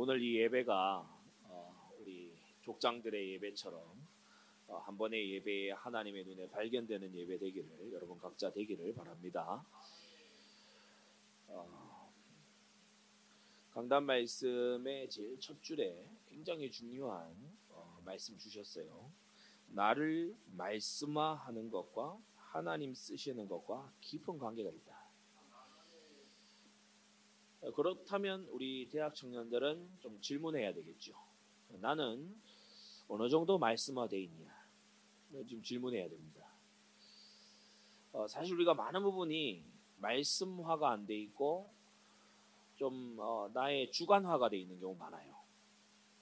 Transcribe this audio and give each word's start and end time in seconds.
오늘 0.00 0.22
이 0.22 0.36
예배가 0.36 1.04
어, 1.48 1.92
우리 1.98 2.32
족장들의 2.62 3.32
예배처럼 3.32 3.82
어, 4.68 4.76
한 4.76 4.96
번의 4.96 5.28
예배에 5.32 5.72
하나님의 5.72 6.24
눈에 6.24 6.48
발견되는 6.50 7.12
예배 7.16 7.36
되기를 7.36 7.92
여러분 7.92 8.16
각자 8.16 8.48
되기를 8.48 8.94
바랍니다. 8.94 9.66
어, 11.48 12.12
강단 13.72 14.04
말씀의 14.04 15.10
제일 15.10 15.40
첫 15.40 15.60
줄에 15.64 16.08
굉장히 16.28 16.70
중요한 16.70 17.34
어, 17.70 18.00
말씀 18.04 18.38
주셨어요. 18.38 19.10
나를 19.66 20.32
말씀화하는 20.56 21.72
것과 21.72 22.16
하나님 22.36 22.94
쓰시는 22.94 23.48
것과 23.48 23.92
깊은 24.00 24.38
관계가 24.38 24.70
있다. 24.70 24.87
그렇다면 27.74 28.46
우리 28.50 28.88
대학 28.90 29.14
청년들은 29.14 29.98
좀 30.00 30.20
질문해야 30.20 30.72
되겠죠. 30.74 31.12
나는 31.80 32.34
어느 33.08 33.28
정도 33.28 33.58
말씀화돼 33.58 34.20
있냐? 34.22 34.58
지금 35.46 35.62
질문해야 35.62 36.08
됩니다. 36.08 36.46
어, 38.12 38.26
사실 38.26 38.54
우리가 38.54 38.74
많은 38.74 39.02
부분이 39.02 39.62
말씀화가 39.98 40.90
안 40.90 41.06
돼 41.06 41.16
있고 41.16 41.70
좀 42.76 43.16
어, 43.18 43.50
나의 43.52 43.90
주관화가 43.92 44.48
돼 44.48 44.58
있는 44.58 44.78
경우 44.80 44.94
많아요. 44.96 45.36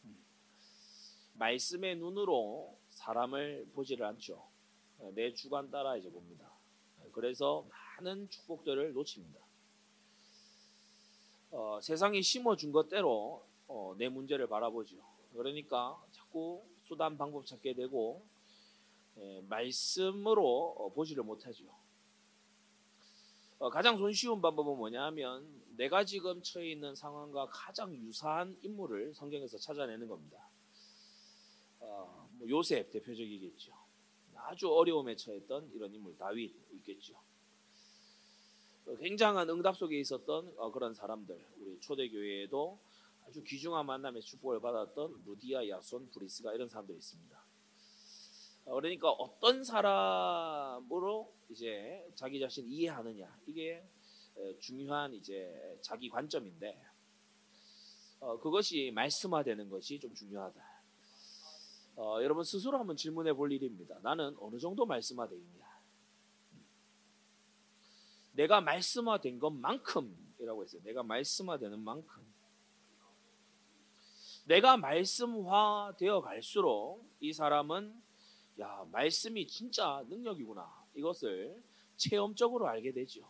음. 0.05 0.17
말씀의 1.35 1.97
눈으로 1.97 2.77
사람을 2.91 3.71
보지를 3.75 4.05
않죠. 4.07 4.49
내 5.15 5.33
주관 5.35 5.71
따라 5.71 5.97
이제 5.97 6.10
봅니다. 6.10 6.51
그래서 7.13 7.66
많은 7.99 8.29
축복들을 8.31 8.95
놓칩니다. 8.95 9.46
어, 11.51 11.80
세상이 11.80 12.23
심어준 12.23 12.73
것대로 12.73 13.45
어, 13.69 13.95
내 13.99 14.09
문제를 14.09 14.47
바라보죠. 14.49 14.97
그러니까 15.33 16.01
자꾸 16.13 16.65
수단 16.80 17.16
방법 17.19 17.47
찾게 17.47 17.75
되고 17.75 18.25
예, 19.19 19.41
말씀으로 19.49 20.75
어, 20.79 20.93
보지를 20.93 21.23
못하죠. 21.23 21.65
어, 23.59 23.71
가장 23.71 23.97
손쉬운 23.97 24.43
방법은 24.43 24.77
뭐냐면 24.77 25.47
내가 25.77 26.05
지금 26.05 26.43
처해 26.43 26.71
있는 26.71 26.95
상황과 26.95 27.49
가장 27.51 27.95
유사한 27.95 28.57
인물을 28.63 29.15
성경에서 29.15 29.59
찾아내는 29.59 30.09
겁니다. 30.09 30.49
어, 31.81 32.29
뭐 32.33 32.49
요셉 32.49 32.91
대표적이겠죠. 32.91 33.73
아주 34.35 34.71
어려움에 34.71 35.16
처했던 35.16 35.71
이런 35.75 35.95
인물 35.95 36.16
다윗 36.19 36.55
있겠죠. 36.73 37.15
굉장한 38.95 39.51
응답 39.51 39.76
속에 39.76 39.98
있었던 39.98 40.54
어, 40.56 40.70
그런 40.70 40.95
사람들 40.95 41.37
우리 41.60 41.80
초대교회에도 41.80 42.79
아주 43.26 43.42
귀중한 43.42 43.84
만남의 43.87 44.23
축복을 44.23 44.60
받았던 44.60 45.23
루디아, 45.26 45.68
야손, 45.68 46.10
브리스가 46.12 46.54
이런 46.54 46.68
사람들이 46.68 46.96
있습니다. 46.96 47.45
어, 48.66 48.74
그러니까 48.74 49.10
어떤 49.10 49.64
사람으로 49.64 51.32
이제 51.51 52.09
자기 52.14 52.38
자신 52.38 52.68
이해하느냐 52.68 53.38
이게 53.46 53.84
중요한 54.60 55.14
이제 55.14 55.79
자기 55.80 56.09
관점인데 56.09 56.80
어, 58.20 58.38
그것이 58.38 58.92
말씀화되는 58.95 59.68
것이 59.68 59.98
좀 59.98 60.14
중요하다. 60.14 60.60
어, 61.96 62.18
여러분 62.23 62.45
스스로 62.45 62.79
한번 62.79 62.96
질문해 62.96 63.32
볼 63.32 63.52
일입니다. 63.52 63.98
나는 64.03 64.37
어느 64.38 64.59
정도 64.59 64.87
말씀화되어 64.87 65.38
있냐? 65.38 65.66
내가 68.36 68.60
말씀화된 68.60 69.38
것만큼이라고 69.38 70.62
했어요. 70.62 70.82
내가 70.84 71.02
말씀화되는 71.02 71.80
만큼. 71.80 72.22
내가 74.44 74.76
말씀화되어 74.76 76.20
갈수록 76.20 77.04
이 77.19 77.32
사람은 77.32 78.00
야 78.60 78.84
말씀이 78.92 79.46
진짜 79.48 80.04
능력이구나 80.08 80.86
이것을 80.94 81.60
체험적으로 81.96 82.69
알게 82.69 82.92
되죠. 82.92 83.28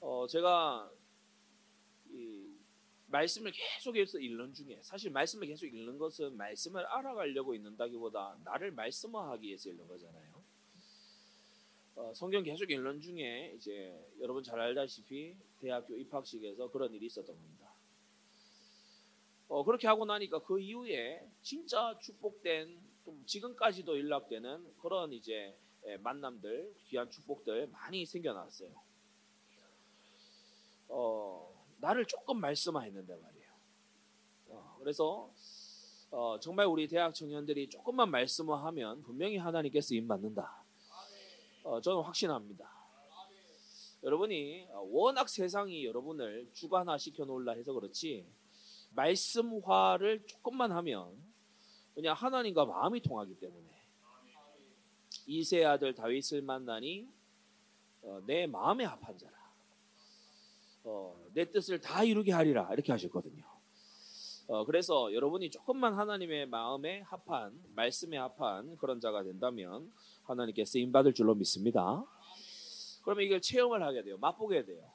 어, 0.00 0.26
제가 0.28 0.90
이 2.10 2.54
말씀을 3.06 3.52
계속해서 3.52 4.18
읽는 4.18 4.52
중에 4.52 4.78
사실 4.82 5.10
말씀을 5.10 5.48
계속 5.48 5.66
읽는 5.66 5.98
것은 5.98 6.36
말씀을 6.36 6.84
알아가려고 6.86 7.54
읽는다기보다 7.54 8.38
나를 8.44 8.70
말씀화하기 8.70 9.46
위해서 9.48 9.70
읽는 9.70 9.88
거잖아요. 9.88 10.33
어, 11.96 12.12
성경 12.14 12.42
계속 12.42 12.70
읽는 12.70 13.00
중에 13.00 13.54
이제 13.56 13.94
여러분 14.20 14.42
잘 14.42 14.58
알다시피 14.60 15.36
대학교 15.60 15.96
입학식에서 15.96 16.70
그런 16.70 16.92
일이 16.92 17.06
있었던 17.06 17.34
겁니다. 17.34 17.72
어, 19.48 19.64
그렇게 19.64 19.86
하고 19.86 20.04
나니까 20.04 20.40
그 20.40 20.58
이후에 20.58 21.24
진짜 21.42 21.96
축복된 22.00 22.80
지금까지도 23.26 23.98
연락되는 23.98 24.74
그런 24.80 25.12
이제 25.12 25.56
예, 25.86 25.96
만남들 25.98 26.74
귀한 26.86 27.10
축복들 27.10 27.68
많이 27.68 28.06
생겨났어요. 28.06 28.70
어, 30.88 31.66
나를 31.78 32.06
조금 32.06 32.40
말씀화했는데 32.40 33.14
말이에요. 33.14 33.52
어, 34.48 34.76
그래서 34.78 35.30
어, 36.10 36.40
정말 36.40 36.66
우리 36.66 36.88
대학 36.88 37.14
청년들이 37.14 37.68
조금만 37.68 38.10
말씀화하면 38.10 39.02
분명히 39.02 39.36
하나님께 39.36 39.80
쓰임 39.80 40.08
받는다. 40.08 40.63
어, 41.64 41.80
저는 41.80 42.02
확신합니다. 42.02 42.70
여러분이 44.02 44.68
워낙 44.90 45.30
세상이 45.30 45.86
여러분을 45.86 46.50
주관화 46.52 46.98
시켜 46.98 47.24
놓으려 47.24 47.52
해서 47.52 47.72
그렇지 47.72 48.26
말씀화를 48.90 50.26
조금만 50.26 50.72
하면 50.72 51.16
그냥 51.94 52.14
하나님과 52.14 52.66
마음이 52.66 53.00
통하기 53.00 53.36
때문에 53.36 53.66
이세 55.26 55.64
아들 55.64 55.94
다윗을 55.94 56.42
만나니 56.42 57.08
어, 58.02 58.20
내 58.26 58.46
마음에 58.46 58.84
합한 58.84 59.16
자라 59.16 59.34
어, 60.84 61.18
내 61.32 61.50
뜻을 61.50 61.80
다 61.80 62.04
이루게 62.04 62.30
하리라 62.30 62.70
이렇게 62.74 62.92
하셨거든요. 62.92 63.42
어, 64.48 64.66
그래서 64.66 65.14
여러분이 65.14 65.50
조금만 65.50 65.94
하나님의 65.94 66.44
마음에 66.46 67.00
합한 67.00 67.58
말씀에 67.74 68.18
합한 68.18 68.76
그런 68.76 69.00
자가 69.00 69.22
된다면 69.22 69.90
하나님께 70.24 70.64
쓰임 70.64 70.92
받을 70.92 71.12
줄로 71.12 71.34
믿습니다. 71.34 72.04
그러면 73.02 73.24
이걸 73.24 73.40
체험을 73.40 73.82
하게 73.82 74.02
돼요. 74.02 74.16
맛보게 74.18 74.64
돼요. 74.64 74.90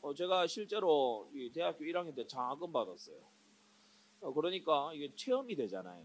어, 0.00 0.14
제가 0.14 0.46
실제로 0.46 1.30
대학교 1.52 1.84
1학년 1.84 2.14
때 2.14 2.26
장학금 2.26 2.72
받았어요. 2.72 3.16
어, 4.20 4.32
그러니까 4.32 4.92
이게 4.94 5.12
체험이 5.16 5.56
되잖아요. 5.56 6.04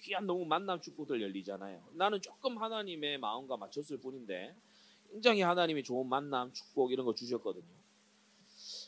귀한 0.00 0.26
너무 0.26 0.44
만남 0.44 0.80
축구들 0.80 1.22
열리잖아요. 1.22 1.82
나는 1.92 2.20
조금 2.20 2.58
하나님의 2.58 3.18
마음과 3.18 3.56
맞췄을 3.56 3.98
뿐인데 3.98 4.54
굉장히 5.10 5.40
하나님이 5.40 5.82
좋은 5.82 6.06
만남 6.08 6.52
축복 6.52 6.92
이런 6.92 7.06
거 7.06 7.14
주셨거든요. 7.14 7.78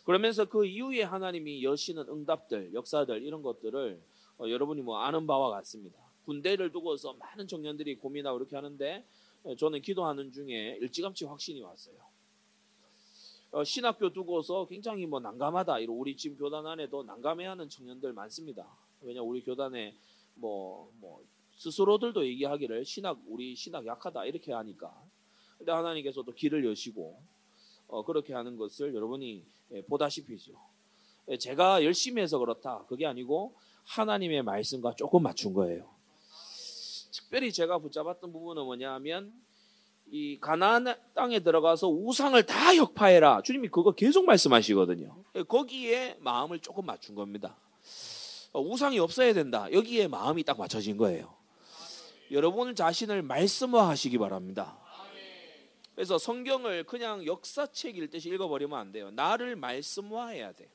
그러면서 0.04 0.44
그 0.46 0.66
이후에 0.66 1.02
하나님이 1.02 1.62
여시는 1.62 2.08
응답들, 2.08 2.74
역사들 2.74 3.22
이런 3.22 3.42
것들을 3.42 4.02
어, 4.38 4.48
여러분이 4.48 4.82
뭐 4.82 4.98
아는 4.98 5.26
바와 5.26 5.50
같습니다. 5.50 5.98
군대를 6.30 6.70
두고서 6.70 7.14
많은 7.14 7.48
청년들이 7.48 7.96
고민하고 7.96 8.38
이렇게 8.38 8.54
하는데 8.54 9.04
어, 9.42 9.56
저는 9.56 9.82
기도하는 9.82 10.30
중에 10.30 10.78
일찌감치 10.80 11.24
확신이 11.24 11.60
왔어요. 11.60 11.96
어, 13.50 13.64
신학교 13.64 14.12
두고서 14.12 14.68
굉장히 14.68 15.06
뭐 15.06 15.18
난감하다. 15.18 15.80
이런 15.80 15.96
우리 15.96 16.16
지금 16.16 16.36
교단 16.36 16.64
안에도 16.68 17.02
난감해하는 17.02 17.68
청년들 17.68 18.12
많습니다. 18.12 18.64
왜냐 19.00 19.22
우리 19.22 19.42
교단에 19.42 19.96
뭐, 20.34 20.92
뭐 21.00 21.24
스스로들도 21.56 22.24
얘기하기를 22.24 22.84
신학 22.84 23.18
우리 23.26 23.56
신학 23.56 23.84
약하다 23.84 24.24
이렇게 24.26 24.52
하니까. 24.52 24.94
근데 25.58 25.72
하나님께서도 25.72 26.32
길을 26.32 26.64
여시고 26.64 27.20
어, 27.88 28.04
그렇게 28.04 28.34
하는 28.34 28.56
것을 28.56 28.94
여러분이 28.94 29.44
예, 29.72 29.82
보다시피죠. 29.82 30.52
예, 31.30 31.36
제가 31.36 31.82
열심히 31.82 32.22
해서 32.22 32.38
그렇다. 32.38 32.84
그게 32.88 33.04
아니고 33.04 33.56
하나님의 33.84 34.44
말씀과 34.44 34.94
조금 34.94 35.24
맞춘 35.24 35.54
거예요. 35.54 35.99
특별히 37.10 37.52
제가 37.52 37.78
붙잡았던 37.78 38.32
부분은 38.32 38.64
뭐냐면 38.64 39.32
이 40.10 40.38
가나안 40.40 40.86
땅에 41.14 41.40
들어가서 41.40 41.88
우상을 41.88 42.42
다 42.44 42.74
혁파해라. 42.74 43.42
주님이 43.42 43.68
그거 43.68 43.92
계속 43.92 44.24
말씀하시거든요. 44.24 45.24
거기에 45.48 46.16
마음을 46.20 46.58
조금 46.58 46.86
맞춘 46.86 47.14
겁니다. 47.14 47.56
어, 48.52 48.60
우상이 48.60 48.98
없어야 48.98 49.32
된다. 49.32 49.70
여기에 49.72 50.08
마음이 50.08 50.42
딱 50.42 50.58
맞춰진 50.58 50.96
거예요. 50.96 51.32
여러분 52.32 52.74
자신을 52.74 53.22
말씀화하시기 53.22 54.18
바랍니다. 54.18 54.78
그래서 55.94 56.18
성경을 56.18 56.84
그냥 56.84 57.26
역사책 57.26 57.98
읽듯이 57.98 58.30
읽어버리면 58.30 58.78
안 58.78 58.90
돼요. 58.90 59.10
나를 59.10 59.54
말씀화해야 59.56 60.52
돼. 60.52 60.68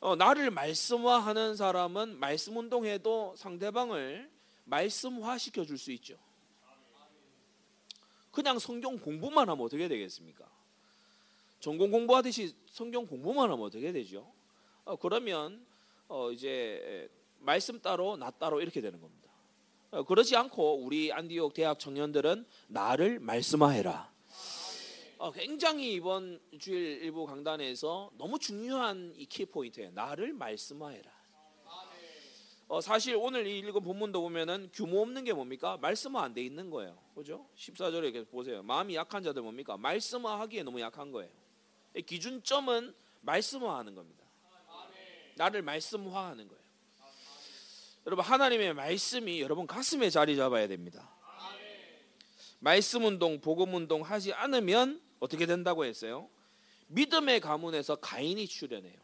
어, 0.00 0.14
나를 0.16 0.50
말씀화하는 0.50 1.56
사람은 1.56 2.20
말씀 2.20 2.56
운동해도 2.56 3.34
상대방을 3.36 4.30
말씀화 4.64 5.38
시켜 5.38 5.64
줄 5.64 5.78
수 5.78 5.92
있죠. 5.92 6.18
그냥 8.30 8.58
성경 8.58 8.98
공부만 8.98 9.48
하면 9.48 9.64
어떻게 9.64 9.86
되겠습니까? 9.86 10.44
전공 11.60 11.90
공부하듯이 11.90 12.54
성경 12.66 13.06
공부만 13.06 13.50
하면 13.50 13.64
어떻게 13.64 13.92
되죠? 13.92 14.30
어, 14.84 14.96
그러면 14.96 15.64
어, 16.08 16.30
이제 16.32 17.08
말씀 17.38 17.80
따로 17.80 18.16
나 18.16 18.30
따로 18.30 18.60
이렇게 18.60 18.80
되는 18.80 19.00
겁니다. 19.00 19.30
어, 19.92 20.02
그러지 20.02 20.34
않고 20.36 20.82
우리 20.82 21.12
안디옥 21.12 21.54
대학 21.54 21.78
청년들은 21.78 22.44
나를 22.68 23.20
말씀하해라. 23.20 24.12
어, 25.18 25.30
굉장히 25.30 25.94
이번 25.94 26.40
주일 26.58 27.02
일부 27.02 27.24
강단에서 27.26 28.10
너무 28.18 28.38
중요한 28.40 29.14
이 29.16 29.26
키포인트예요. 29.26 29.92
나를 29.92 30.32
말씀하해라. 30.32 31.13
어, 32.66 32.80
사실 32.80 33.14
오늘 33.16 33.46
이 33.46 33.58
읽은 33.58 33.82
본문도 33.82 34.20
보면은 34.22 34.70
규모 34.72 35.02
없는 35.02 35.24
게 35.24 35.32
뭡니까? 35.32 35.76
말씀화 35.80 36.22
안 36.22 36.34
돼 36.34 36.42
있는 36.42 36.70
거예요. 36.70 36.98
그죠? 37.14 37.46
14절에 37.56 38.04
이렇게 38.04 38.24
보세요. 38.24 38.62
마음이 38.62 38.94
약한 38.94 39.22
자들 39.22 39.42
뭡니까? 39.42 39.76
말씀화 39.76 40.40
하기에 40.40 40.62
너무 40.62 40.80
약한 40.80 41.12
거예요. 41.12 41.30
이 41.94 42.02
기준점은 42.02 42.94
말씀화 43.20 43.78
하는 43.78 43.94
겁니다. 43.94 44.24
나를 45.36 45.62
말씀화 45.62 46.28
하는 46.28 46.48
거예요. 46.48 46.64
여러분 48.06 48.24
하나님의 48.24 48.74
말씀이 48.74 49.40
여러분 49.40 49.66
가슴에 49.66 50.10
자리 50.10 50.36
잡아야 50.36 50.66
됩니다. 50.68 51.10
말씀 52.60 53.04
운동, 53.04 53.40
복음 53.40 53.74
운동 53.74 54.02
하지 54.02 54.32
않으면 54.32 55.00
어떻게 55.20 55.44
된다고 55.46 55.84
했어요? 55.84 56.28
믿음의 56.88 57.40
가문에서 57.40 57.96
가인이 57.96 58.46
출현해요. 58.46 58.98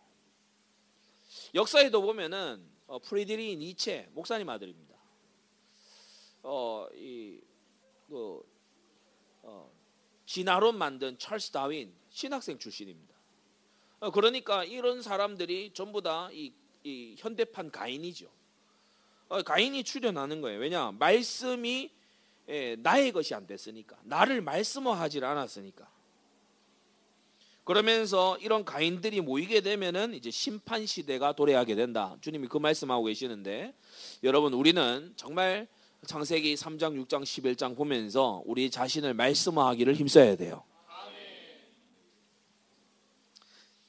역사에도 1.55 2.01
보면은 2.03 2.67
어, 2.91 2.99
프리드리 2.99 3.55
니체 3.57 4.09
목사님 4.15 4.49
아들입니다. 4.49 4.97
어, 6.43 6.89
이, 6.93 7.41
그, 8.09 8.43
어, 9.43 9.71
진화론 10.27 10.77
만든 10.77 11.17
찰스 11.17 11.53
다윈 11.53 11.95
신학생 12.09 12.59
출신입니다. 12.59 13.15
어, 14.01 14.11
그러니까 14.11 14.65
이런 14.65 15.03
사람들이 15.03 15.71
전부 15.73 16.03
다이 16.03 16.53
이 16.83 17.15
현대판 17.17 17.71
가인이죠. 17.71 18.29
어, 19.29 19.41
가인이 19.41 19.85
출현하는 19.85 20.41
거예요. 20.41 20.59
왜냐 20.59 20.91
말씀이 20.91 21.93
예, 22.49 22.75
나의 22.75 23.13
것이 23.13 23.37
안 23.37 23.47
됐으니까 23.47 24.01
나를 24.03 24.41
말씀화하지 24.41 25.25
않았으니까. 25.25 25.89
그러면서 27.71 28.37
이런 28.39 28.65
가인들이 28.65 29.21
모이게 29.21 29.61
되면은 29.61 30.15
이제 30.15 30.29
심판 30.33 30.87
시대가 30.87 31.35
도래하게 31.35 31.77
된다. 31.77 32.17
주님이 32.21 32.49
그 32.49 32.59
말씀하고 32.59 33.05
계시는데 33.05 33.73
여러분 34.25 34.55
우리는 34.55 35.13
정말 35.15 35.69
창세기 36.05 36.57
3장, 36.57 37.01
6장, 37.07 37.23
11장 37.23 37.77
보면서 37.77 38.43
우리 38.45 38.73
자신을 38.73 39.15
말씀화하기를 39.15 39.95
힘써야 39.95 40.35
돼요. 40.35 40.65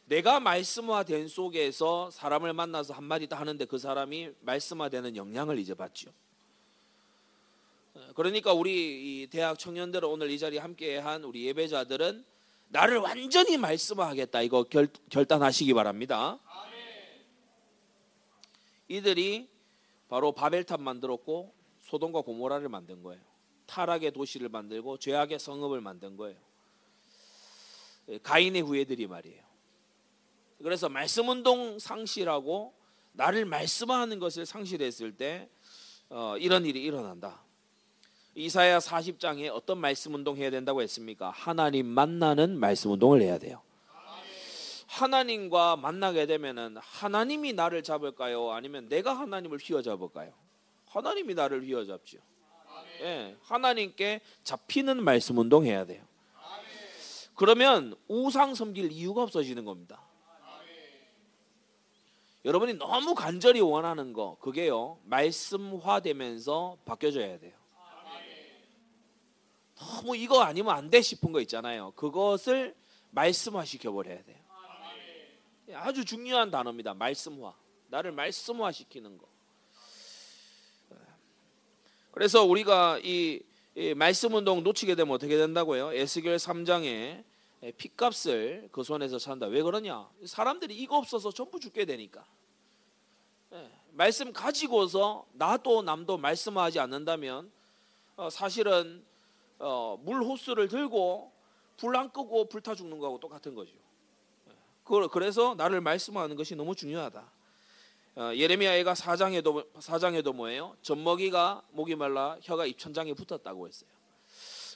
내가 0.05 0.39
말씀화된 0.39 1.27
속에서 1.27 2.11
사람을 2.11 2.53
만나서 2.53 2.93
한마디 2.93 3.25
다 3.25 3.39
하는데 3.39 3.65
그 3.65 3.79
사람이 3.79 4.29
말씀화되는 4.41 5.15
영향을 5.15 5.57
이제 5.57 5.73
받죠. 5.73 6.11
그러니까 8.13 8.53
우리 8.53 9.27
대학 9.31 9.57
청년들 9.57 10.05
오늘 10.05 10.29
이 10.29 10.37
자리에 10.37 10.59
함께한 10.59 11.23
우리 11.23 11.47
예배자들은 11.47 12.29
나를 12.71 12.99
완전히 12.99 13.57
말씀하겠다 13.57 14.41
이거 14.41 14.63
결, 14.63 14.87
결단하시기 15.09 15.73
바랍니다. 15.73 16.39
이들이 18.87 19.49
바로 20.07 20.31
바벨탑 20.31 20.81
만들었고 20.81 21.53
소돔과 21.81 22.21
고모라를 22.21 22.69
만든 22.69 23.03
거예요. 23.03 23.21
타락의 23.65 24.11
도시를 24.11 24.49
만들고 24.49 24.97
죄악의 24.97 25.39
성읍을 25.39 25.81
만든 25.81 26.17
거예요. 26.17 26.37
예, 28.09 28.17
가인의 28.17 28.61
후예들이 28.61 29.07
말이에요. 29.07 29.43
그래서 30.59 30.89
말씀 30.89 31.29
운동 31.29 31.79
상실하고 31.79 32.73
나를 33.13 33.45
말씀하는 33.45 34.19
것을 34.19 34.45
상실했을 34.45 35.15
때 35.15 35.49
어, 36.09 36.35
이런 36.37 36.65
일이 36.65 36.83
일어난다. 36.83 37.43
이사야 38.35 38.79
40장에 38.79 39.49
어떤 39.53 39.77
말씀 39.77 40.13
운동 40.13 40.37
해야 40.37 40.49
된다고 40.49 40.81
했습니까? 40.81 41.31
하나님 41.31 41.85
만나는 41.87 42.57
말씀 42.57 42.91
운동을 42.91 43.21
해야 43.21 43.37
돼요. 43.37 43.61
하나님과 44.87 45.77
만나게 45.77 46.25
되면은 46.25 46.77
하나님이 46.77 47.53
나를 47.53 47.81
잡을까요? 47.81 48.51
아니면 48.51 48.89
내가 48.89 49.17
하나님을 49.17 49.57
휘어잡을까요? 49.57 50.33
하나님이 50.87 51.33
나를 51.33 51.63
휘어잡죠. 51.63 52.17
예, 53.01 53.37
하나님께 53.41 54.21
잡히는 54.43 55.01
말씀 55.03 55.37
운동 55.37 55.65
해야 55.65 55.85
돼요. 55.85 56.03
그러면 57.35 57.95
우상 58.07 58.53
섬길 58.53 58.91
이유가 58.91 59.23
없어지는 59.23 59.65
겁니다. 59.65 60.01
여러분이 62.43 62.73
너무 62.73 63.13
간절히 63.13 63.61
원하는 63.61 64.13
거 64.13 64.37
그게요 64.39 64.99
말씀화되면서 65.05 66.77
바뀌어져야 66.85 67.39
돼요. 67.39 67.60
너무 69.81 70.15
이거 70.15 70.41
아니면 70.41 70.75
안 70.75 70.89
돼 70.91 71.01
싶은 71.01 71.31
거 71.31 71.41
있잖아요. 71.41 71.91
그것을 71.95 72.75
말씀화 73.09 73.65
시켜 73.65 73.91
버려야 73.91 74.23
돼요. 74.23 74.37
아주 75.73 76.05
중요한 76.05 76.51
단어입니다. 76.51 76.93
말씀화. 76.93 77.53
나를 77.87 78.11
말씀화 78.11 78.71
시키는 78.71 79.17
거. 79.17 79.27
그래서 82.11 82.43
우리가 82.43 82.99
이, 83.03 83.41
이 83.75 83.93
말씀 83.95 84.33
운동 84.35 84.63
놓치게 84.63 84.95
되면 84.95 85.13
어떻게 85.13 85.37
된다고요? 85.37 85.93
에스겔 85.93 86.35
3장에 86.35 87.23
핏값을 87.77 88.69
그 88.71 88.83
손에서 88.83 89.17
산다. 89.17 89.47
왜 89.47 89.61
그러냐? 89.61 90.09
사람들이 90.25 90.75
이거 90.75 90.97
없어서 90.97 91.31
전부 91.31 91.59
죽게 91.59 91.85
되니까. 91.85 92.25
말씀 93.91 94.31
가지고서 94.31 95.25
나도 95.33 95.81
남도 95.81 96.17
말씀하지 96.17 96.79
않는다면 96.79 97.51
어, 98.15 98.29
사실은 98.29 99.03
어, 99.61 99.97
물 100.01 100.21
호스를 100.23 100.67
들고 100.67 101.31
불 101.77 101.95
안 101.95 102.11
끄고 102.11 102.47
불타 102.47 102.75
죽는 102.75 102.99
거하고 102.99 103.19
똑같은 103.19 103.55
거죠. 103.55 103.73
그래서 105.11 105.55
나를 105.55 105.81
말씀하는 105.81 106.35
것이 106.35 106.55
너무 106.55 106.75
중요하다. 106.75 107.31
어, 108.15 108.31
예레미야가 108.35 108.93
사장에도 108.93 109.63
사장에도 109.79 110.33
뭐예요? 110.33 110.75
젖먹이가 110.81 111.63
목이 111.71 111.95
말라 111.95 112.37
혀가 112.41 112.65
입천장에 112.65 113.13
붙었다고 113.13 113.67
했어요. 113.67 113.89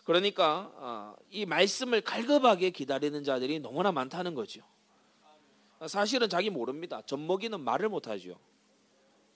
그러니까 0.06 0.72
어, 0.76 1.16
이 1.32 1.46
말씀을 1.46 2.02
갈급하게 2.02 2.70
기다리는 2.70 3.24
자들이 3.24 3.60
너무나 3.60 3.92
많다는 3.92 4.36
거죠. 4.36 4.62
사실은 5.88 6.30
자기 6.30 6.50
모릅니다. 6.50 7.02
젖먹이는 7.06 7.60
말을 7.60 7.90
못하죠. 7.90 8.40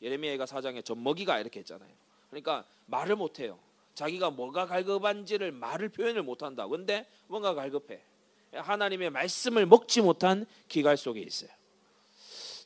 예레미야가 0.01 0.46
사장에 0.46 0.82
젖먹이가 0.82 1.39
이렇게 1.39 1.60
했잖아요. 1.60 1.91
그러니까 2.29 2.63
말을 2.86 3.18
못해요. 3.18 3.60
자기가 4.00 4.29
뭐가 4.29 4.65
갈급한지를 4.65 5.51
말을 5.51 5.89
표현을 5.89 6.24
못한다. 6.24 6.65
근데 6.70 7.06
뭔가 7.27 7.53
갈급해. 7.53 8.01
하나님의 8.53 9.10
말씀을 9.10 9.65
먹지 9.65 10.01
못한 10.01 10.46
기갈 10.70 10.96
속에 10.96 11.20
있어요. 11.20 11.50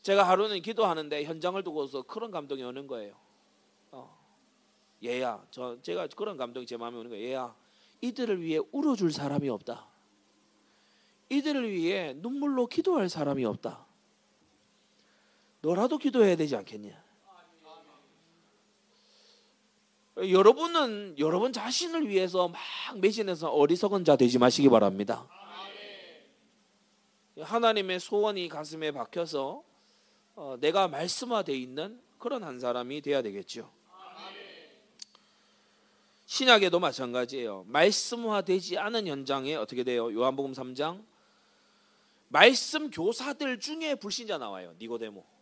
제가 0.03 0.29
하루는 0.29 0.61
기도하는데 0.61 1.23
현장을 1.23 1.63
두고서 1.63 2.03
그런 2.03 2.29
감동이 2.29 2.61
오는 2.61 2.85
거예요. 2.85 3.15
어. 3.89 4.15
얘야, 5.03 5.43
저 5.49 5.81
제가 5.81 6.07
그런 6.15 6.37
감동이 6.37 6.67
제 6.67 6.77
마음에 6.77 6.99
오는 6.99 7.09
거예요. 7.09 7.27
얘야, 7.27 7.55
이들을 8.01 8.39
위해 8.39 8.59
울어줄 8.71 9.11
사람이 9.11 9.49
없다. 9.49 9.87
이들을 11.29 11.71
위해 11.71 12.13
눈물로 12.15 12.67
기도할 12.67 13.09
사람이 13.09 13.43
없다. 13.43 13.87
너라도 15.61 15.97
기도해야 15.97 16.35
되지 16.35 16.55
않겠냐? 16.57 17.02
여러분은 20.17 21.15
여러분 21.17 21.51
자신을 21.51 22.07
위해서 22.07 22.47
막 22.47 22.61
매진해서 22.99 23.49
어리석은 23.49 24.05
자 24.05 24.15
되지 24.15 24.37
마시기 24.37 24.69
바랍니다. 24.69 25.27
하나님의 27.39 27.99
소원이 27.99 28.47
가슴에 28.47 28.91
박혀서 28.91 29.63
어, 30.35 30.57
내가 30.59 30.87
말씀화되어 30.87 31.55
있는 31.55 31.99
그런 32.19 32.43
한 32.43 32.59
사람이 32.59 33.01
돼야 33.01 33.21
되겠죠. 33.21 33.71
신약에도 36.25 36.79
마찬가지예요. 36.79 37.65
말씀화되지 37.67 38.77
않은 38.77 39.07
현장에 39.07 39.55
어떻게 39.55 39.83
돼요? 39.83 40.11
요한복음 40.13 40.53
3장 40.53 41.03
말씀 42.29 42.89
교사들 42.89 43.59
중에 43.59 43.95
불신자 43.95 44.37
나와요. 44.37 44.73
니고데모. 44.79 45.32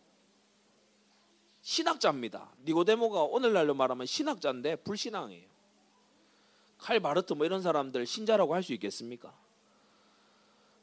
신학자입니다. 1.61 2.49
니고데모가 2.65 3.23
오늘날로 3.23 3.73
말하면 3.73 4.05
신학자인데 4.05 4.77
불신앙이에요. 4.77 5.49
칼 6.77 6.99
바르트 6.99 7.33
뭐 7.33 7.45
이런 7.45 7.61
사람들 7.61 8.05
신자라고 8.05 8.55
할 8.55 8.63
수 8.63 8.73
있겠습니까? 8.73 9.33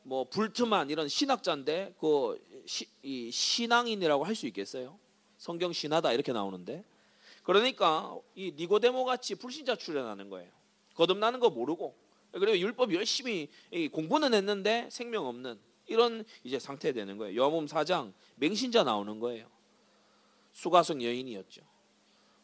뭐 0.05 0.25
불트만 0.25 0.91
이런 0.91 1.09
신학자인데 1.09 1.95
그 2.01 2.41
시, 2.67 2.87
신앙인이라고 3.31 4.25
할 4.25 4.35
수 4.35 4.47
있겠어요? 4.47 4.99
성경 5.37 5.73
신하다 5.73 6.13
이렇게 6.13 6.33
나오는데 6.33 6.85
그러니까 7.43 8.17
이 8.35 8.53
니고데모 8.57 9.05
같이 9.05 9.35
불신자 9.35 9.77
출연하는 9.77 10.31
거예요. 10.31 10.51
거듭나는 10.95 11.41
거 11.41 11.51
모르고 11.51 11.95
그리고 12.33 12.59
율법 12.59 12.93
열심히 12.95 13.49
공부는 13.93 14.35
했는데 14.35 14.89
생명 14.91 15.27
없는 15.27 15.59
이런 15.87 16.25
이제 16.45 16.59
상태 16.59 16.93
되는 16.93 17.17
거예요. 17.19 17.37
요한복음 17.37 17.67
4장 17.67 18.13
맹신자 18.37 18.85
나오는 18.85 19.19
거예요. 19.19 19.47
수가성 20.59 21.05
여인이었죠. 21.05 21.63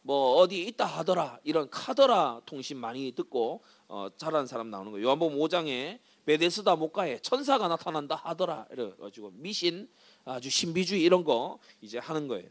뭐 0.02 0.36
어디 0.36 0.62
있다 0.66 0.84
하더라 0.84 1.40
이런 1.42 1.68
카더라 1.68 2.42
통신 2.46 2.76
많이 2.76 3.10
듣고 3.10 3.62
어, 3.88 4.08
자란 4.16 4.46
사람 4.46 4.70
나오는 4.70 4.92
거예요. 4.92 5.06
요한복음 5.06 5.36
5장에 5.38 5.98
베데스다 6.24 6.76
목가에 6.76 7.18
천사가 7.18 7.66
나타난다 7.66 8.14
하더라 8.14 8.66
이래가지고 8.70 9.32
미신 9.34 9.88
아주 10.24 10.48
신비주의 10.48 11.02
이런 11.02 11.24
거 11.24 11.58
이제 11.80 11.98
하는 11.98 12.28
거예요. 12.28 12.48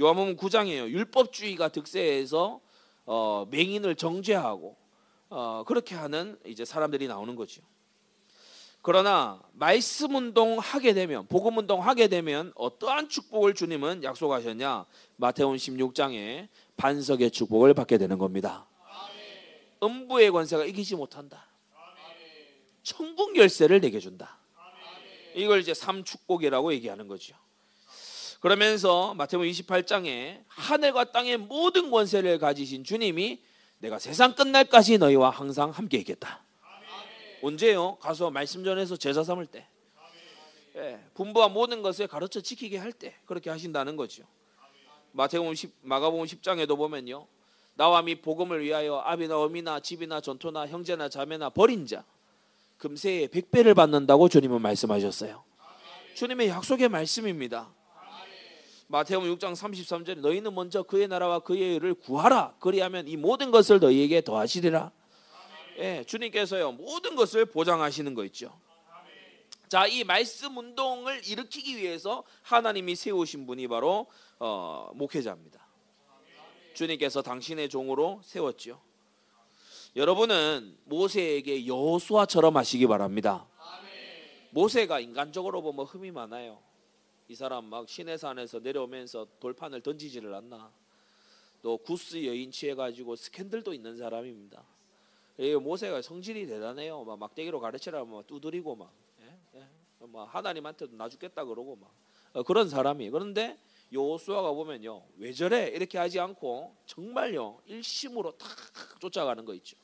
요한복음 0.00 0.36
9장이에요. 0.36 0.88
율법주의가 0.88 1.68
득세해서 1.68 2.60
어, 3.06 3.46
맹인을 3.48 3.94
정죄하고 3.94 4.76
어, 5.28 5.62
그렇게 5.68 5.94
하는 5.94 6.36
이제 6.44 6.64
사람들이 6.64 7.06
나오는 7.06 7.36
거죠. 7.36 7.62
그러나 8.82 9.42
말씀 9.52 10.14
운동 10.14 10.58
하게 10.58 10.94
되면 10.94 11.26
복음 11.26 11.58
운동 11.58 11.84
하게 11.86 12.08
되면 12.08 12.52
어떠한 12.54 13.10
축복을 13.10 13.54
주님은 13.54 14.02
약속하셨냐? 14.02 14.86
마태온 15.16 15.56
16장에 15.56 16.48
반석의 16.76 17.30
축복을 17.30 17.74
받게 17.74 17.98
되는 17.98 18.16
겁니다. 18.16 18.66
음부의 19.82 20.30
권세가 20.30 20.64
이기지 20.64 20.96
못한다. 20.96 21.46
천국 22.82 23.36
열쇠를 23.36 23.80
내게 23.80 24.00
준다. 24.00 24.38
이걸 25.34 25.60
이제 25.60 25.74
삼축복이라고 25.74 26.72
얘기하는 26.72 27.06
거죠. 27.06 27.36
그러면서 28.40 29.12
마태복음 29.14 29.50
28장에 29.50 30.42
하늘과 30.48 31.12
땅의 31.12 31.36
모든 31.36 31.90
권세를 31.90 32.38
가지신 32.38 32.84
주님이 32.84 33.42
내가 33.78 33.98
세상 33.98 34.34
끝날까지 34.34 34.96
너희와 34.96 35.28
항상 35.28 35.70
함께 35.70 35.98
있겠다. 35.98 36.42
언제요? 37.42 37.96
가서 37.96 38.30
말씀 38.30 38.64
전해서 38.64 38.96
제자 38.96 39.22
삼을 39.24 39.46
때. 39.46 39.66
예, 40.76 41.00
분부와 41.14 41.48
모든 41.48 41.82
것을 41.82 42.06
가르쳐 42.06 42.40
지키게 42.40 42.78
할 42.78 42.92
때 42.92 43.14
그렇게 43.26 43.50
하신다는 43.50 43.96
거죠. 43.96 44.22
마태복음 45.12 45.54
10, 45.54 45.72
마가복음 45.82 46.24
10장에도 46.26 46.76
보면요. 46.76 47.26
나와 47.74 48.02
및 48.02 48.22
복음을 48.22 48.62
위하여 48.62 49.02
아비나 49.04 49.38
어미나 49.40 49.80
집이나 49.80 50.20
전토나 50.20 50.68
형제나 50.68 51.08
자매나 51.08 51.50
버린 51.50 51.86
자 51.86 52.04
금세에 52.78 53.26
백배를 53.28 53.74
받는다고 53.74 54.28
주님은 54.28 54.60
말씀하셨어요. 54.62 55.42
주님의 56.14 56.48
약속의 56.48 56.88
말씀입니다. 56.88 57.68
마태복음 58.88 59.34
6장 59.36 59.52
33절에 59.54 60.18
너희는 60.20 60.54
먼저 60.54 60.82
그의 60.82 61.08
나라와 61.08 61.40
그의 61.40 61.62
의를 61.74 61.94
구하라. 61.94 62.54
그리하면 62.60 63.08
이 63.08 63.16
모든 63.16 63.50
것을 63.50 63.80
너희에게 63.80 64.20
더하시리라. 64.20 64.92
예, 65.80 66.04
주님께서요 66.04 66.72
모든 66.72 67.16
것을 67.16 67.46
보장하시는 67.46 68.14
거 68.14 68.24
있죠. 68.26 68.58
자, 69.68 69.86
이 69.86 70.04
말씀 70.04 70.56
운동을 70.56 71.26
일으키기 71.26 71.76
위해서 71.76 72.24
하나님이 72.42 72.96
세우신 72.96 73.46
분이 73.46 73.68
바로 73.68 74.06
어, 74.38 74.90
목회자입니다. 74.94 75.64
주님께서 76.74 77.22
당신의 77.22 77.68
종으로 77.68 78.20
세웠죠. 78.22 78.80
여러분은 79.96 80.76
모세에게 80.84 81.66
여호수아처럼 81.66 82.56
하시기 82.56 82.86
바랍니다. 82.86 83.46
모세가 84.50 85.00
인간적으로 85.00 85.62
보면 85.62 85.86
흠이 85.86 86.10
많아요. 86.10 86.60
이 87.28 87.34
사람 87.34 87.64
막 87.66 87.88
시내산에서 87.88 88.58
내려오면서 88.58 89.26
돌판을 89.38 89.82
던지지를 89.82 90.34
않나. 90.34 90.72
또 91.62 91.76
구스 91.76 92.24
여인 92.26 92.50
취해가지고 92.50 93.14
스캔들도 93.16 93.72
있는 93.72 93.96
사람입니다. 93.96 94.64
모세가 95.58 96.02
성질이 96.02 96.46
대단해요. 96.46 97.04
막 97.04 97.18
막대기로 97.18 97.60
가르치라면 97.60 98.10
막 98.10 98.26
두드리고 98.26 98.76
막, 98.76 98.92
예? 99.22 99.60
예? 99.60 99.66
막 100.06 100.34
하나님한테도 100.34 100.96
나 100.96 101.08
죽겠다 101.08 101.44
그러고 101.44 101.76
막 101.76 101.90
어, 102.32 102.42
그런 102.42 102.68
사람이. 102.68 103.10
그런데 103.10 103.58
요수아가 103.92 104.52
보면요 104.52 105.02
왜 105.16 105.32
저래 105.32 105.68
이렇게 105.68 105.98
하지 105.98 106.20
않고 106.20 106.76
정말요 106.86 107.60
일심으로 107.66 108.32
탁 108.38 108.48
쫓아가는 109.00 109.44
거 109.44 109.54
있죠. 109.54 109.76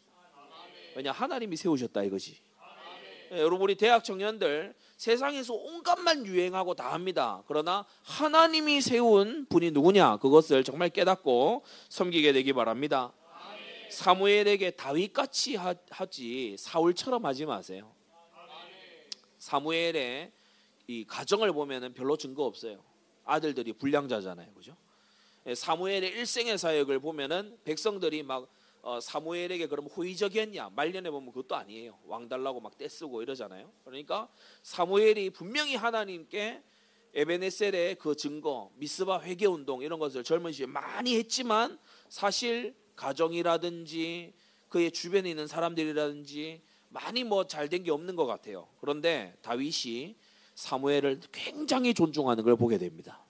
왜냐 0.95 1.13
하나님이 1.13 1.57
세우셨다 1.57 2.03
이거지. 2.05 2.39
예, 3.33 3.39
여러분 3.39 3.63
우리 3.63 3.75
대학 3.75 4.05
청년들 4.05 4.75
세상에서 4.97 5.53
온갖만 5.53 6.25
유행하고 6.27 6.75
다 6.75 6.93
합니다. 6.93 7.43
그러나 7.49 7.85
하나님이 8.03 8.81
세운 8.81 9.47
분이 9.47 9.73
누구냐 9.73 10.19
그것을 10.19 10.65
정말 10.65 10.91
깨닫고 10.91 11.65
섬기게 11.89 12.33
되기 12.33 12.53
바랍니다. 12.53 13.13
사무엘에게 13.91 14.73
다윗같이 14.73 15.57
하지 15.57 16.57
사울처럼 16.59 17.25
하지 17.25 17.47
마세요. 17.47 17.93
사무엘의 19.39 20.33
이 20.89 21.05
가정을 21.05 21.53
보면은 21.53 21.95
별로 21.95 22.17
증거 22.17 22.45
없어요. 22.45 22.83
아들들이 23.25 23.73
불량자잖아요, 23.73 24.53
그죠? 24.55 24.77
예, 25.47 25.55
사무엘의 25.55 26.11
일생의 26.11 26.59
사역을 26.59 27.01
보면은 27.01 27.59
백성들이 27.65 28.23
막 28.23 28.49
어, 28.83 29.01
사무엘에게 29.01 29.67
그럼 29.67 29.87
호의적이었냐? 29.87 30.71
말년에 30.77 31.11
보면 31.11 31.33
그것도 31.33 31.57
아니에요. 31.57 31.99
왕 32.07 32.29
달라고 32.29 32.61
막 32.61 32.79
떼쓰고 32.79 33.21
이러잖아요. 33.23 33.73
그러니까 33.85 34.29
사무엘이 34.63 35.31
분명히 35.31 35.75
하나님께 35.75 36.63
에베네셀의 37.15 37.97
그 37.97 38.15
증거, 38.15 38.71
미스바 38.77 39.23
회개 39.23 39.47
운동 39.47 39.83
이런 39.83 39.99
것을 39.99 40.23
젊은 40.23 40.53
시절에 40.53 40.71
많이 40.71 41.17
했지만 41.17 41.79
사실 42.09 42.75
가정이라든지 42.97 44.33
그의 44.69 44.91
주변에 44.91 45.31
있는 45.31 45.47
사람들이라든지 45.47 46.63
많이 46.89 47.25
뭐 47.25 47.45
잘 47.45 47.69
된 47.69 47.85
게 47.85 47.91
없는 47.91 48.17
것 48.17 48.27
같아요. 48.27 48.69
그런데 48.81 49.35
다윗이 49.43 50.17
사무엘을 50.55 51.21
굉장히 51.33 51.93
존중하는 51.95 52.43
걸 52.45 52.57
보게 52.57 52.79
됩니다. 52.79 53.21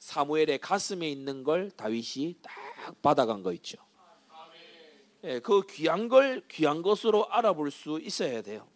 사무엘의 0.00 0.58
가슴에 0.58 1.08
있는 1.08 1.44
걸 1.44 1.70
다윗이 1.70 2.36
딱 2.42 2.52
받아간 3.02 3.42
거 3.42 3.52
있죠. 3.54 3.78
예, 5.24 5.40
그 5.40 5.62
귀한 5.70 6.08
걸 6.08 6.42
귀한 6.48 6.82
것으로 6.82 7.26
알아볼 7.30 7.70
수 7.70 7.98
있어야 8.00 8.40
돼요. 8.42 8.66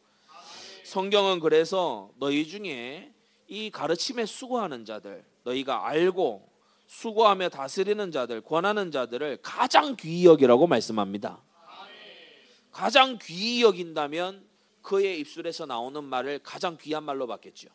성경은 0.84 1.40
그래서 1.40 2.10
너희 2.18 2.46
중에 2.46 3.12
이 3.48 3.70
가르침에 3.70 4.26
수고하는 4.26 4.84
자들, 4.84 5.24
너희가 5.44 5.86
알고 5.86 6.48
수고하며 6.92 7.48
다스리는 7.48 8.12
자들, 8.12 8.42
권하는 8.42 8.90
자들을 8.90 9.38
가장 9.40 9.96
귀히 9.96 10.26
여기라고 10.26 10.66
말씀합니다. 10.66 11.42
가장 12.70 13.18
귀히 13.22 13.62
여긴다면 13.62 14.46
그의 14.82 15.18
입술에서 15.20 15.64
나오는 15.64 16.04
말을 16.04 16.40
가장 16.40 16.76
귀한 16.76 17.04
말로 17.04 17.26
받겠죠. 17.26 17.70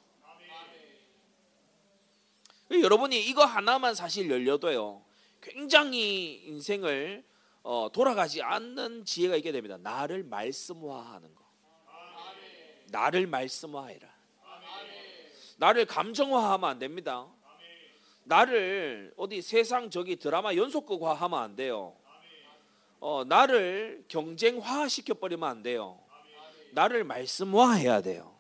여러분이 2.70 3.20
이거 3.28 3.44
하나만 3.44 3.96
사실 3.96 4.30
열려도요. 4.30 5.04
굉장히 5.42 6.44
인생을 6.46 7.26
어, 7.64 7.90
돌아가지 7.92 8.44
않는 8.44 9.04
지혜가 9.04 9.36
있게 9.38 9.52
됩니다. 9.52 9.78
나를 9.78 10.26
말씀화하는 10.26 11.34
거. 11.34 11.44
나를 12.90 13.26
말씀화해라. 13.26 14.08
나를 15.58 15.86
감정화하면 15.86 16.70
안 16.70 16.80
됩니다. 16.80 17.28
나를 18.28 19.14
어디 19.16 19.42
세상 19.42 19.90
저기 19.90 20.18
드라마 20.18 20.54
연속극화 20.54 21.14
하면 21.14 21.40
안 21.40 21.56
돼요. 21.56 21.96
어, 23.00 23.24
나를 23.24 24.04
경쟁화 24.10 24.88
시켜버리면 24.88 25.48
안 25.48 25.64
돼요. 25.64 26.00
나를 26.72 27.04
말씀화 27.06 27.74
해야 27.74 28.02
돼요. 28.02 28.36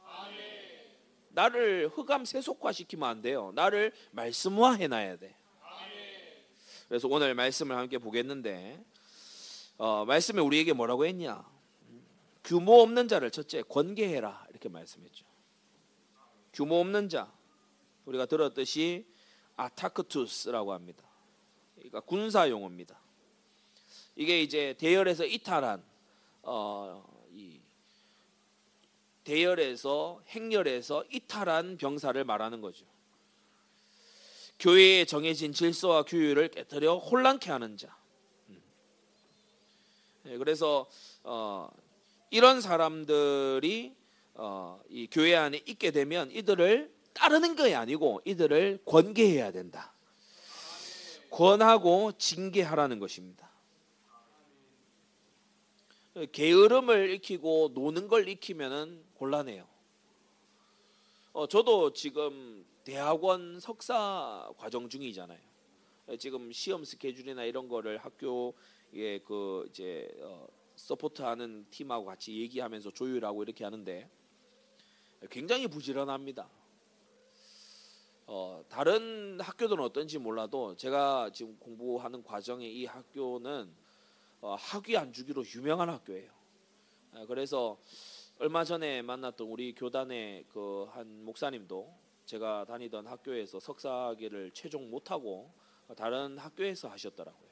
나를 1.30 1.90
흑암 1.90 2.26
세속화 2.26 2.72
시키면 2.72 3.08
안 3.08 3.22
돼요. 3.22 3.52
나를 3.56 3.94
말씀화 4.12 4.74
해놔야 4.74 5.18
돼. 5.18 5.36
그래서 6.90 7.08
오늘 7.08 7.34
말씀을 7.36 7.76
함께 7.76 7.98
보겠는데 7.98 8.84
어, 9.78 10.06
말씀에 10.06 10.42
우리에게 10.42 10.74
뭐라고 10.74 11.06
했냐? 11.06 11.46
규모 12.44 12.82
없는 12.82 13.08
자를 13.08 13.30
첫째 13.30 13.62
권계해라 13.62 14.48
이렇게 14.50 14.68
말씀했죠. 14.70 15.26
규모 16.54 16.80
없는 16.80 17.10
자 17.10 17.32
우리가 18.06 18.26
들었듯이 18.26 19.06
아타크투스라고 19.58 20.74
합니다. 20.74 21.04
그러니까 21.76 22.00
군사 22.02 22.50
용어입니다. 22.50 22.98
이게 24.16 24.42
이제 24.42 24.76
대열에서 24.78 25.26
이탈한 25.26 25.84
어, 26.44 27.04
이 27.32 27.60
대열에서 29.24 30.22
행렬에서 30.30 31.04
이탈한 31.12 31.78
병사를 31.78 32.24
말하는 32.24 32.62
거죠. 32.62 32.86
교회에 34.60 35.06
정해진 35.06 35.54
질서와 35.54 36.04
규율을 36.04 36.48
깨뜨려 36.50 36.98
혼란케 36.98 37.52
하는 37.52 37.78
자. 37.78 37.96
예, 40.26 40.38
그래서 40.38 40.90
어, 41.24 41.70
이런 42.32 42.62
사람들이 42.62 43.96
어, 44.34 44.82
이 44.90 45.08
교회 45.12 45.36
안에 45.36 45.62
있게 45.66 45.92
되면 45.92 46.32
이들을 46.32 46.97
따르는 47.18 47.56
것이 47.56 47.74
아니고 47.74 48.22
이들을 48.26 48.84
권계해야 48.86 49.52
된다. 49.52 49.94
권하고 51.32 52.12
징계하라는 52.18 53.00
것입니다. 53.00 53.50
게으름을 56.32 57.12
익히고 57.12 57.72
노는 57.74 58.08
걸 58.08 58.28
익히면은 58.28 59.04
곤란해요. 59.16 59.68
어, 61.34 61.48
저도 61.48 61.94
지금 61.94 62.66
대학원 62.84 63.60
석사 63.60 64.50
과정 64.58 64.90
중이잖아요. 64.90 65.40
예, 66.10 66.18
지금 66.18 66.52
시험 66.52 66.84
스케줄이나 66.84 67.44
이런 67.44 67.68
거를 67.68 67.98
학교에 67.98 69.20
그 69.26 69.68
이제 69.70 70.10
어, 70.22 70.48
서포트하는 70.76 71.66
팀하고 71.70 72.06
같이 72.06 72.40
얘기하면서 72.40 72.92
조율하고 72.92 73.44
이렇게 73.44 73.64
하는데 73.64 74.10
굉장히 75.30 75.68
부지런합니다. 75.68 76.50
어, 78.30 78.62
다른 78.68 79.40
학교들은 79.40 79.82
어떤지 79.82 80.18
몰라도 80.18 80.76
제가 80.76 81.30
지금 81.34 81.58
공부하는 81.60 82.24
과정에 82.24 82.68
이 82.68 82.86
학교는 82.86 83.74
어, 84.42 84.56
학위 84.60 84.98
안 84.98 85.14
주기로 85.14 85.46
유명한 85.56 85.90
학교예요. 85.90 86.30
아, 87.14 87.26
그래서 87.26 87.78
얼마 88.38 88.66
전에 88.66 89.02
만났던 89.02 89.48
우리 89.48 89.74
교단의 89.74 90.46
그 90.50 90.88
한 90.92 91.24
목사님도 91.24 91.92
제가 92.26 92.66
다니던 92.66 93.08
학교에서 93.08 93.60
석사학위를 93.62 94.52
최종 94.54 94.90
못하고 94.90 95.50
다른 95.96 96.38
학교에서 96.38 96.90
하셨더라고요. 96.90 97.48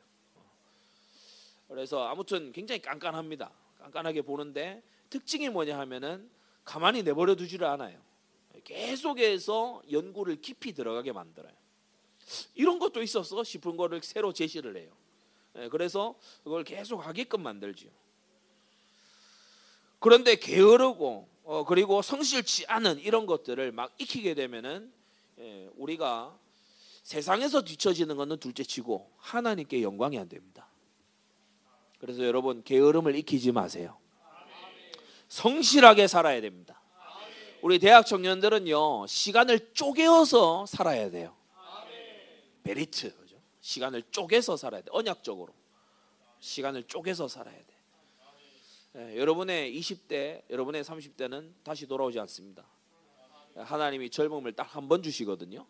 그래서 1.70 2.06
아무튼 2.06 2.52
굉장히 2.52 2.82
깐깐합니다. 2.82 3.52
깐깐하게 3.80 4.24
보는데 4.24 4.84
특징이 5.10 5.48
뭐냐 5.50 5.80
하면은 5.80 6.30
가만히 6.66 7.02
내버려 7.04 7.36
두지를 7.36 7.66
않아요. 7.68 8.00
계속해서 8.66 9.82
연구를 9.90 10.42
깊이 10.42 10.74
들어가게 10.74 11.14
만들어요. 11.14 11.54
이런 12.56 12.80
것도 12.80 13.02
있었어 13.02 13.44
싶은 13.44 13.78
거를 13.78 14.02
새로 14.04 14.34
제시를 14.34 14.76
해요. 14.76 14.92
예, 15.58 15.70
그래서 15.70 16.16
그걸 16.44 16.64
계속 16.64 17.06
하게끔 17.06 17.42
만들지요. 17.42 17.90
그런데 20.00 20.36
게으르고 20.36 21.30
어, 21.44 21.64
그리고 21.66 22.02
성실치 22.02 22.66
않은 22.68 23.00
이런 23.00 23.26
것들을 23.26 23.72
막 23.72 23.94
익히게 24.00 24.34
되면은 24.34 24.92
예, 25.40 25.70
우리가 25.76 26.38
세상에서 27.04 27.62
뒤처지는 27.62 28.18
것은 28.18 28.38
둘째치고 28.38 29.12
하나님께 29.18 29.84
영광이 29.84 30.18
안 30.18 30.28
됩니다. 30.28 30.68
그래서 32.00 32.24
여러분 32.24 32.64
게으름을 32.64 33.16
익히지 33.16 33.52
마세요. 33.52 33.98
성실하게 35.28 36.08
살아야 36.08 36.42
됩니다. 36.42 36.82
우리 37.66 37.80
대학 37.80 38.06
청년들은요 38.06 39.08
시간을 39.08 39.74
쪼개어서 39.74 40.68
살아야 40.68 41.10
돼요. 41.10 41.36
베리트 42.62 43.12
그죠? 43.18 43.38
시간을 43.60 44.04
쪼개서 44.12 44.56
살아야 44.56 44.82
돼. 44.82 44.88
언약적으로 44.92 45.52
시간을 46.42 46.84
쪼개서 46.84 47.28
살아야 47.28 47.58
돼. 47.58 47.66
예, 48.98 49.18
여러분의 49.18 49.76
20대, 49.80 50.44
여러분의 50.52 50.84
30대는 50.84 51.54
다시 51.64 51.88
돌아오지 51.88 52.20
않습니다. 52.20 52.64
하나님이 53.56 54.12
젊음을 54.12 54.54
딱 54.54 54.76
한 54.76 54.88
번 54.88 55.02
주시거든요. 55.02 55.66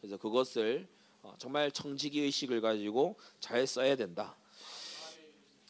그래서 0.00 0.16
그것을 0.16 0.88
어, 1.22 1.32
정말 1.38 1.70
청지기 1.70 2.22
의식을 2.22 2.60
가지고 2.60 3.14
잘 3.38 3.68
써야 3.68 3.94
된다. 3.94 4.36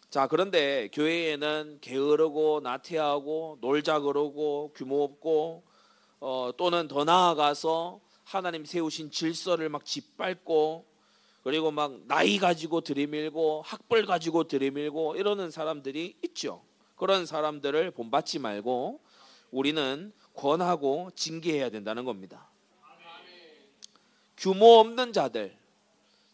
자 0.09 0.26
그런데 0.28 0.88
교회에는 0.92 1.78
게으르고 1.83 2.61
나태하고 2.61 3.59
놀자 3.61 4.00
그러고 4.00 4.73
규모 4.75 5.02
없고 5.02 5.64
어, 6.20 6.50
또는 6.56 6.88
더 6.88 7.04
나아가서 7.04 8.00
하나님 8.25 8.64
세우신 8.64 9.11
질서를 9.11 9.68
막 9.68 9.85
짓밟고 9.85 10.85
그리고 11.42 11.70
막 11.70 12.00
나이 12.06 12.38
가지고 12.38 12.80
들이밀고 12.80 13.62
학벌 13.64 14.04
가지고 14.04 14.44
들이밀고 14.44 15.16
이러는 15.16 15.50
사람들이 15.50 16.16
있죠. 16.24 16.62
그런 16.96 17.24
사람들을 17.26 17.92
본받지 17.92 18.40
말고 18.40 19.00
우리는 19.52 20.12
권하고 20.35 21.11
징계해야 21.14 21.70
된다는 21.70 22.05
겁니다. 22.05 22.48
규모 24.37 24.81
없는 24.81 25.12
자들, 25.12 25.57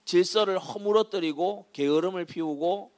질서를 0.05 0.59
허물어뜨리고 0.59 1.67
게으름을 1.73 2.25
피우고 2.25 2.91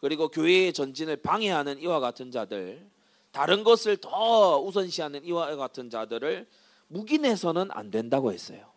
그리고 0.00 0.28
교회의 0.28 0.72
전진을 0.72 1.16
방해하는 1.16 1.80
이와 1.80 1.98
같은 1.98 2.30
자들, 2.30 2.86
다른 3.34 3.64
것을 3.64 3.96
더 3.96 4.60
우선시하는 4.60 5.24
이와 5.24 5.56
같은 5.56 5.90
자들을 5.90 6.48
묵인해서는 6.86 7.68
안 7.72 7.90
된다고 7.90 8.32
했어요. 8.32 8.72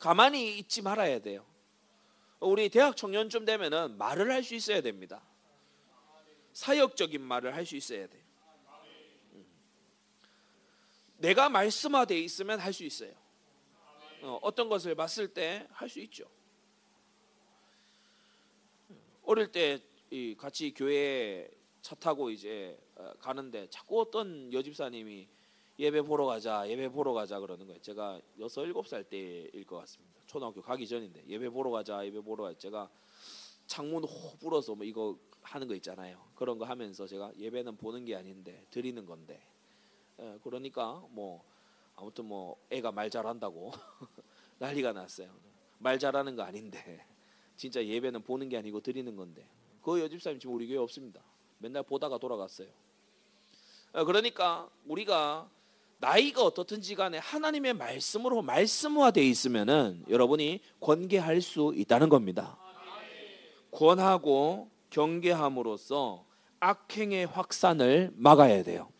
가만히 0.00 0.58
있지 0.58 0.82
말아야 0.82 1.20
돼요. 1.20 1.46
우리 2.40 2.68
대학 2.68 2.96
청년쯤 2.96 3.44
되면은 3.44 3.96
말을 3.96 4.32
할 4.32 4.42
수 4.42 4.56
있어야 4.56 4.80
됩니다. 4.80 5.22
사역적인 6.52 7.22
말을 7.22 7.54
할 7.54 7.64
수 7.64 7.76
있어야 7.76 8.08
돼. 8.08 8.20
음. 9.34 9.46
내가 11.18 11.48
말씀화돼 11.48 12.18
있으면 12.18 12.58
할 12.58 12.72
수 12.72 12.82
있어요. 12.82 13.12
어, 14.22 14.52
떤 14.52 14.68
것을 14.68 14.96
봤을 14.96 15.28
때 15.28 15.64
할 15.70 15.88
수 15.88 16.00
있죠. 16.00 16.24
어릴 19.22 19.52
때 19.52 19.80
같이 20.38 20.74
교회 20.74 21.48
차 21.82 21.94
타고 21.94 22.30
이제 22.30 22.78
어, 22.96 23.12
가는데 23.18 23.68
자꾸 23.70 24.00
어떤 24.00 24.52
여집사님이 24.52 25.28
예배 25.78 26.02
보러 26.02 26.26
가자, 26.26 26.68
예배 26.68 26.90
보러 26.90 27.12
가자 27.12 27.40
그러는 27.40 27.66
거예요. 27.66 27.80
제가 27.80 28.20
여섯 28.38 28.64
일곱 28.64 28.86
살 28.86 29.02
때일 29.02 29.64
것 29.64 29.78
같습니다. 29.78 30.20
초등학교 30.26 30.60
가기 30.60 30.86
전인데 30.86 31.24
예배 31.26 31.48
보러 31.48 31.70
가자, 31.70 32.04
예배 32.04 32.20
보러 32.20 32.44
가. 32.44 32.54
제가 32.54 32.90
창문 33.66 34.04
호 34.04 34.36
불어서 34.38 34.74
뭐 34.74 34.84
이거 34.84 35.18
하는 35.42 35.66
거 35.66 35.74
있잖아요. 35.76 36.22
그런 36.34 36.58
거 36.58 36.66
하면서 36.66 37.06
제가 37.06 37.32
예배는 37.38 37.76
보는 37.76 38.04
게 38.04 38.14
아닌데 38.14 38.64
드리는 38.70 39.04
건데. 39.06 39.40
예, 40.20 40.38
그러니까 40.42 41.02
뭐 41.10 41.42
아무튼 41.96 42.26
뭐 42.26 42.56
애가 42.70 42.92
말 42.92 43.08
잘한다고 43.08 43.72
난리가 44.58 44.92
났어요. 44.92 45.34
말 45.78 45.98
잘하는 45.98 46.36
거 46.36 46.42
아닌데 46.42 47.06
진짜 47.56 47.84
예배는 47.84 48.22
보는 48.22 48.50
게 48.50 48.58
아니고 48.58 48.80
드리는 48.80 49.16
건데 49.16 49.48
그 49.82 49.98
여집사님 49.98 50.38
지금 50.38 50.54
우리 50.54 50.66
교회 50.68 50.76
없습니다. 50.76 51.22
맨날 51.60 51.82
보다가 51.82 52.18
돌아갔어요. 52.18 52.68
예, 53.96 54.04
그러니까 54.04 54.68
우리가 54.86 55.48
나이가 55.98 56.42
어떻든지 56.42 56.94
간에 56.94 57.18
하나님의 57.18 57.74
말씀으로 57.74 58.40
말씀화되어 58.40 59.22
있으면은 59.22 60.02
여러분이 60.08 60.60
권계할 60.80 61.42
수 61.42 61.72
있다는 61.76 62.08
겁니다. 62.08 62.58
권하고 63.70 64.70
경계함으로써 64.88 66.24
악행의 66.60 67.26
확산을 67.26 68.10
막아야 68.14 68.62
돼요. 68.62 68.90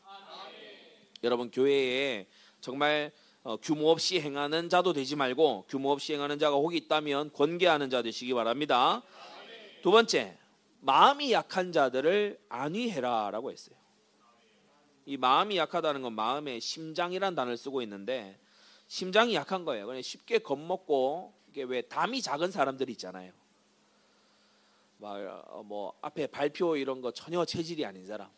여러분 1.25 1.51
교회에 1.51 2.27
정말 2.61 3.11
어, 3.43 3.57
규모 3.57 3.91
없이 3.91 4.21
행하는 4.21 4.69
자도 4.69 4.93
되지 4.93 5.17
말고 5.17 5.65
규모 5.69 5.91
없이 5.93 6.13
행하는 6.13 6.39
자가 6.39 6.57
혹 6.57 6.75
있다면 6.75 7.33
권계하는 7.33 7.89
자 7.89 8.03
되시기 8.03 8.35
바랍니다. 8.35 9.03
두 9.83 9.91
번째, 9.91 10.37
마음이 10.81 11.33
약한 11.33 11.73
자들을 11.73 12.41
안위해라라고 12.49 13.51
했어요. 13.51 13.77
이 15.07 15.17
마음이 15.17 15.57
약하다는 15.57 16.03
건 16.03 16.13
마음의 16.15 16.61
심장이란 16.61 17.35
단어를 17.35 17.57
쓰고 17.57 17.83
있는데 17.83 18.39
심장이 18.87 19.35
약한 19.35 19.65
거예요. 19.65 19.87
그냥 19.87 20.03
쉽게 20.03 20.39
겁먹고 20.39 21.33
이게 21.49 21.63
왜 21.63 21.83
담이 21.83 22.23
작은 22.23 22.51
사람들 22.51 22.91
있잖아요. 22.91 23.33
막 24.99 25.63
뭐 25.65 25.95
앞에 26.03 26.27
발표 26.27 26.77
이런 26.77 27.01
거 27.01 27.11
전혀 27.11 27.45
체질이 27.45 27.85
아닌 27.85 28.07
사람, 28.07 28.29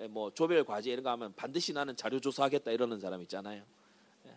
예, 0.00 0.06
뭐 0.06 0.32
조별 0.32 0.64
과제 0.64 0.90
이런 0.90 1.02
거 1.02 1.10
하면 1.10 1.34
반드시 1.34 1.72
나는 1.72 1.96
자료 1.96 2.20
조사하겠다 2.20 2.70
이러는 2.70 3.00
사람 3.00 3.20
있잖아요. 3.22 3.64
예, 4.26 4.30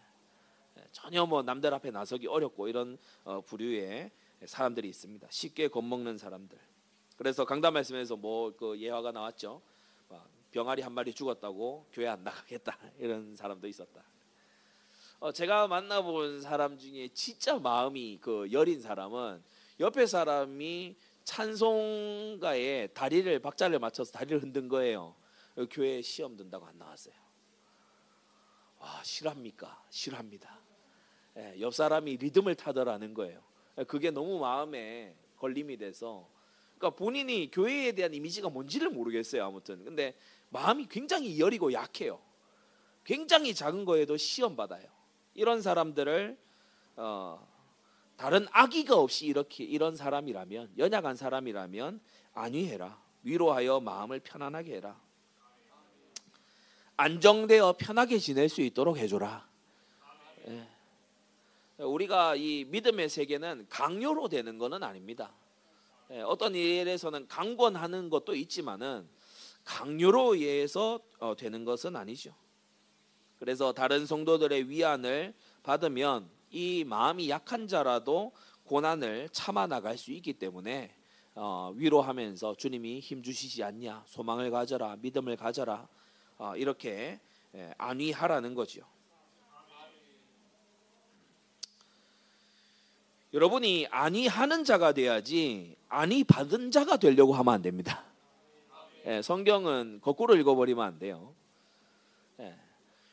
예, 0.78 0.84
전혀 0.92 1.26
뭐 1.26 1.44
남들 1.44 1.74
앞에 1.74 1.92
나서기 1.92 2.28
어렵고 2.28 2.68
이런 2.68 2.98
어, 3.24 3.42
부류의 3.42 4.12
사람들이 4.46 4.88
있습니다. 4.90 5.28
쉽게 5.30 5.68
겁먹는 5.68 6.18
사람들. 6.18 6.58
그래서 7.18 7.46
강단 7.46 7.74
말씀에서 7.74 8.16
뭐 8.16 8.56
그 8.56 8.80
예화가 8.80 9.12
나왔죠. 9.12 9.62
병아리 10.52 10.82
한 10.82 10.94
마리 10.94 11.14
죽었다고 11.14 11.86
교회 11.92 12.08
안 12.08 12.24
나가겠다 12.24 12.78
이런 13.00 13.36
사람도 13.36 13.68
있었다. 13.68 14.02
어, 15.20 15.32
제가 15.32 15.68
만나본 15.68 16.42
사람 16.42 16.78
중에 16.78 17.10
진짜 17.10 17.60
마음이 17.60 18.20
그 18.22 18.52
여린 18.52 18.80
사람은 18.82 19.44
옆에 19.80 20.06
사람이 20.06 20.96
찬송가에 21.26 22.88
다리를 22.88 23.40
박자를 23.40 23.80
맞춰서 23.80 24.12
다리를 24.14 24.42
흔든 24.42 24.68
거예요. 24.70 25.16
교회 25.70 26.02
시험 26.02 26.38
든다고 26.38 26.66
안 26.66 26.78
나왔어요. 26.78 27.16
와 28.80 29.04
실합니까? 29.04 29.84
실합니다. 29.90 30.60
예, 31.36 31.56
옆 31.60 31.74
사람이 31.74 32.18
리듬을 32.18 32.56
타더라는 32.56 33.14
거예요. 33.14 33.44
그게 33.88 34.12
너무 34.12 34.40
마음에 34.40 35.16
걸림이 35.38 35.78
돼서 35.78 36.28
그러니까 36.78 36.92
본인이 36.92 37.50
교회에 37.52 37.92
대한 37.94 38.14
이미지가 38.14 38.50
뭔지를 38.50 38.90
모르겠어요. 38.90 39.44
아무튼 39.46 39.84
근데 39.84 40.16
마음이 40.50 40.88
굉장히 40.90 41.40
여리고 41.40 41.74
약해요. 41.74 42.20
굉장히 43.04 43.54
작은 43.54 43.86
거에도 43.86 44.18
시험 44.18 44.56
받아요. 44.56 44.86
이런 45.34 45.62
사람들을 45.62 46.38
어, 46.98 47.48
다른 48.16 48.48
악의가 48.52 48.96
없이 48.96 49.26
이렇게 49.26 49.64
이런 49.64 49.96
사람이라면 49.96 50.74
연약한 50.78 51.16
사람이라면 51.16 52.02
안위해라. 52.34 53.00
위로하여 53.24 53.80
마음을 53.80 54.20
편안하게 54.20 54.76
해라. 54.78 55.00
안정되어 56.96 57.76
편하게 57.78 58.18
지낼 58.18 58.50
수 58.50 58.62
있도록 58.62 58.98
해줘라. 58.98 59.48
예. 60.48 60.68
우리가 61.78 62.36
이 62.36 62.66
믿음의 62.66 63.10
세계는 63.10 63.68
강요로 63.70 64.30
되는 64.30 64.58
것은 64.58 64.82
아닙니다. 64.82 65.32
예, 66.12 66.22
어떤 66.22 66.56
일에서는 66.56 67.28
강권하는 67.28 68.10
것도 68.10 68.36
있지만은 68.36 69.08
강요로 69.66 70.36
의해서 70.36 71.00
어, 71.20 71.36
되는 71.36 71.66
것은 71.66 71.96
아니죠. 71.96 72.34
그래서 73.40 73.74
다른 73.74 74.06
성도들의 74.06 74.70
위안을 74.70 75.34
받으면 75.64 76.30
이 76.50 76.86
마음이 76.86 77.30
약한 77.30 77.68
자라도 77.68 78.32
고난을 78.64 79.30
참아 79.32 79.68
나갈 79.68 79.98
수 79.98 80.12
있기 80.12 80.34
때문에 80.34 80.96
어, 81.36 81.74
위로하면서 81.76 82.56
주님이 82.56 83.00
힘 83.00 83.22
주시지 83.22 83.64
않냐 83.64 84.04
소망을 84.08 84.50
가져라 84.50 84.96
믿음을 85.02 85.36
가져라 85.36 85.88
어, 86.38 86.56
이렇게 86.56 87.20
예, 87.54 87.74
안위하라는 87.78 88.54
거죠. 88.56 88.82
여러분이 93.34 93.88
안위하는 93.92 94.64
자가 94.64 94.94
돼야지 94.94 95.76
안위 95.90 96.24
받은 96.24 96.72
자가 96.72 96.98
되려고 96.98 97.34
하면 97.34 97.54
안 97.54 97.62
됩니다. 97.62 98.04
예, 99.06 99.22
성경은 99.22 100.00
거꾸로 100.02 100.36
읽어버리면 100.36 100.86
안 100.86 101.00
돼요. 101.00 101.34
예, 102.40 102.56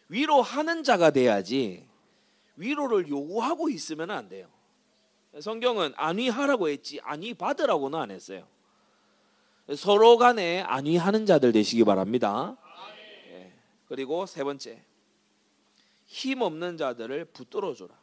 위로하는 0.08 0.84
자가 0.84 1.10
돼야지 1.10 1.86
위로를 2.56 3.08
요구하고 3.08 3.68
있으면 3.68 4.10
안 4.10 4.28
돼요. 4.28 4.48
성경은 5.40 5.92
안위하라고 5.96 6.68
했지 6.68 7.00
안위 7.02 7.34
받으라고는 7.34 7.98
안 7.98 8.10
했어요. 8.12 8.46
서로 9.76 10.16
간에 10.16 10.60
안위하는 10.60 11.26
자들 11.26 11.50
되시기 11.52 11.82
바랍니다. 11.84 12.56
예, 13.30 13.52
그리고 13.88 14.26
세 14.26 14.44
번째 14.44 14.80
힘 16.06 16.42
없는 16.42 16.76
자들을 16.76 17.24
붙들어 17.26 17.74
줘라. 17.74 17.94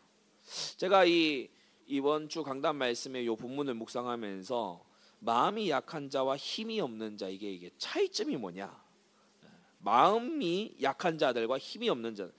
제가 0.76 1.06
이 1.06 1.50
이번 1.91 2.30
주 2.30 2.41
강단 2.41 2.77
말씀의 2.77 3.25
요 3.25 3.36
본문을 3.36 3.73
묵상하면서 3.73 4.82
마음이 5.19 5.69
약한 5.69 6.10
자와 6.10 6.38
힘이 6.38 6.80
없는 6.80 7.17
자 7.17 7.27
이게 7.27 7.51
이게 7.51 7.69
차이점이 7.77 8.38
뭐냐? 8.38 8.82
마음이 9.80 10.77
약한 10.82 11.17
자들과 11.17 11.58
힘이 11.58 11.89
없는 11.89 12.15
자. 12.15 12.30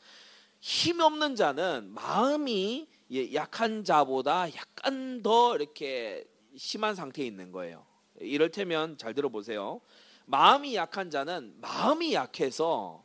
힘이 0.60 1.02
없는 1.02 1.36
자는 1.36 1.90
마음이 1.92 2.88
약한 3.34 3.84
자보다 3.84 4.46
약간 4.54 5.22
더 5.22 5.54
이렇게 5.54 6.24
심한 6.56 6.94
상태에 6.94 7.26
있는 7.26 7.52
거예요. 7.52 7.84
이를테면 8.20 8.96
잘 8.96 9.12
들어보세요. 9.12 9.82
마음이 10.24 10.76
약한 10.76 11.10
자는 11.10 11.54
마음이 11.60 12.14
약해서 12.14 13.04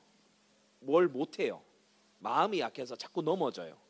뭘 0.80 1.10
못해요. 1.10 1.62
마음이 2.20 2.62
약해서 2.62 2.96
자꾸 2.96 3.22
넘어져요. 3.22 3.87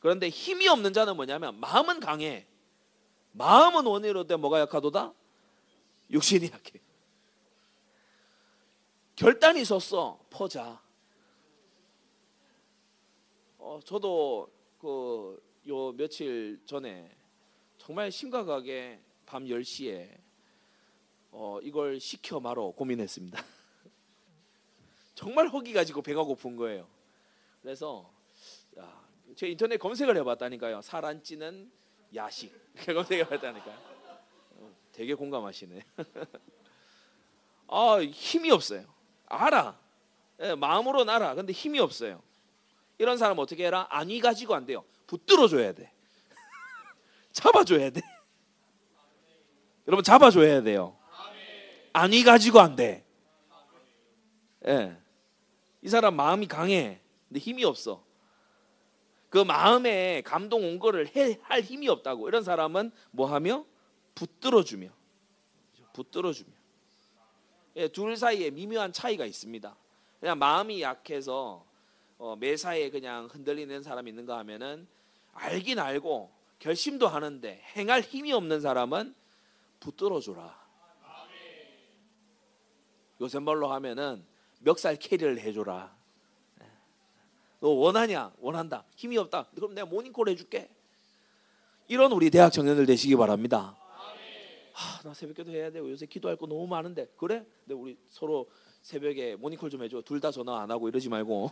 그런데 0.00 0.28
힘이 0.28 0.68
없는 0.68 0.92
자는 0.92 1.14
뭐냐면 1.16 1.58
마음은 1.60 2.00
강해. 2.00 2.46
마음은 3.32 3.86
원의로 3.86 4.26
때 4.26 4.36
뭐가 4.36 4.60
약하도다? 4.60 5.12
육신이 6.10 6.50
약해. 6.52 6.80
결단이 9.14 9.64
섰어. 9.64 10.18
퍼자. 10.30 10.82
어, 13.58 13.78
저도 13.84 14.50
그 14.80 15.50
요 15.68 15.92
며칠 15.92 16.60
전에 16.64 17.14
정말 17.76 18.10
심각하게 18.10 19.00
밤 19.26 19.44
10시에 19.44 20.18
어, 21.32 21.60
이걸 21.62 22.00
시켜 22.00 22.40
말어 22.40 22.70
고민했습니다. 22.70 23.40
정말 25.14 25.48
허기 25.48 25.72
가지고 25.72 26.02
배가 26.02 26.22
고픈 26.24 26.56
거예요. 26.56 26.88
그래서 27.62 28.10
야, 28.10 28.19
제 29.36 29.48
인터넷 29.48 29.78
검색을 29.78 30.16
해봤다니까요. 30.18 30.82
살 30.82 31.04
안 31.04 31.22
찌는 31.22 31.70
야식 32.14 32.52
검색해봤다니까요. 32.86 33.74
어, 34.56 34.76
되게 34.92 35.14
공감하시네. 35.14 35.82
아 37.68 38.00
힘이 38.02 38.50
없어요. 38.50 38.84
알아. 39.26 39.78
네, 40.38 40.54
마음으로 40.54 41.08
알아. 41.08 41.34
근데 41.34 41.52
힘이 41.52 41.78
없어요. 41.78 42.22
이런 42.98 43.16
사람 43.16 43.38
어떻게 43.38 43.66
해라? 43.66 43.86
안위 43.90 44.20
가지고 44.20 44.54
안 44.54 44.66
돼요. 44.66 44.84
붙들어 45.06 45.48
줘야 45.48 45.72
돼. 45.72 45.92
잡아줘야 47.32 47.90
돼. 47.90 48.00
여러분 49.86 50.02
잡아줘야 50.04 50.62
돼요. 50.62 50.96
안위 51.92 52.22
가지고 52.24 52.60
안 52.60 52.76
돼. 52.76 53.04
예. 54.66 54.96
이 55.82 55.88
사람 55.88 56.14
마음이 56.14 56.46
강해. 56.46 57.00
근데 57.28 57.40
힘이 57.40 57.64
없어. 57.64 58.04
그 59.30 59.38
마음에 59.38 60.22
감동 60.22 60.64
온 60.64 60.78
거를 60.78 61.08
해, 61.16 61.38
할 61.42 61.62
힘이 61.62 61.88
없다고 61.88 62.28
이런 62.28 62.42
사람은 62.42 62.90
뭐 63.12 63.32
하며 63.32 63.64
붙들어 64.14 64.62
주며 64.64 64.88
붙들어 65.92 66.32
주며 66.32 66.50
예, 67.76 67.88
둘 67.88 68.16
사이에 68.16 68.50
미묘한 68.50 68.92
차이가 68.92 69.24
있습니다. 69.24 69.74
그냥 70.18 70.38
마음이 70.38 70.82
약해서 70.82 71.64
어, 72.18 72.36
매사에 72.36 72.90
그냥 72.90 73.28
흔들리는 73.30 73.82
사람이 73.82 74.10
있는가 74.10 74.36
하면은 74.38 74.86
알긴 75.32 75.78
알고 75.78 76.30
결심도 76.58 77.08
하는데 77.08 77.62
행할 77.76 78.02
힘이 78.02 78.32
없는 78.32 78.60
사람은 78.60 79.14
붙들어 79.78 80.20
줘라. 80.20 80.60
요새 83.20 83.38
말로 83.38 83.68
하면은 83.72 84.24
멱살 84.60 84.96
캐리를 84.96 85.38
해줘라. 85.40 85.99
너 87.60 87.68
원하냐? 87.68 88.32
원한다. 88.38 88.84
힘이 88.96 89.18
없다. 89.18 89.46
그럼 89.54 89.74
내가 89.74 89.86
모닝콜 89.86 90.28
해줄게. 90.28 90.68
이런 91.88 92.12
우리 92.12 92.30
대학 92.30 92.50
청년들 92.50 92.86
되시기 92.86 93.16
바랍니다. 93.16 93.76
하, 94.72 95.02
나 95.02 95.12
새벽기도 95.12 95.50
해야 95.50 95.70
되고 95.70 95.90
요새 95.90 96.06
기도할 96.06 96.36
거 96.36 96.46
너무 96.46 96.66
많은데 96.66 97.06
그래? 97.16 97.44
근데 97.64 97.74
우리 97.74 97.98
서로 98.08 98.48
새벽에 98.82 99.36
모닝콜 99.36 99.68
좀 99.68 99.82
해줘. 99.82 100.00
둘 100.02 100.20
다 100.20 100.30
전화 100.30 100.60
안 100.62 100.70
하고 100.70 100.88
이러지 100.88 101.08
말고. 101.08 101.50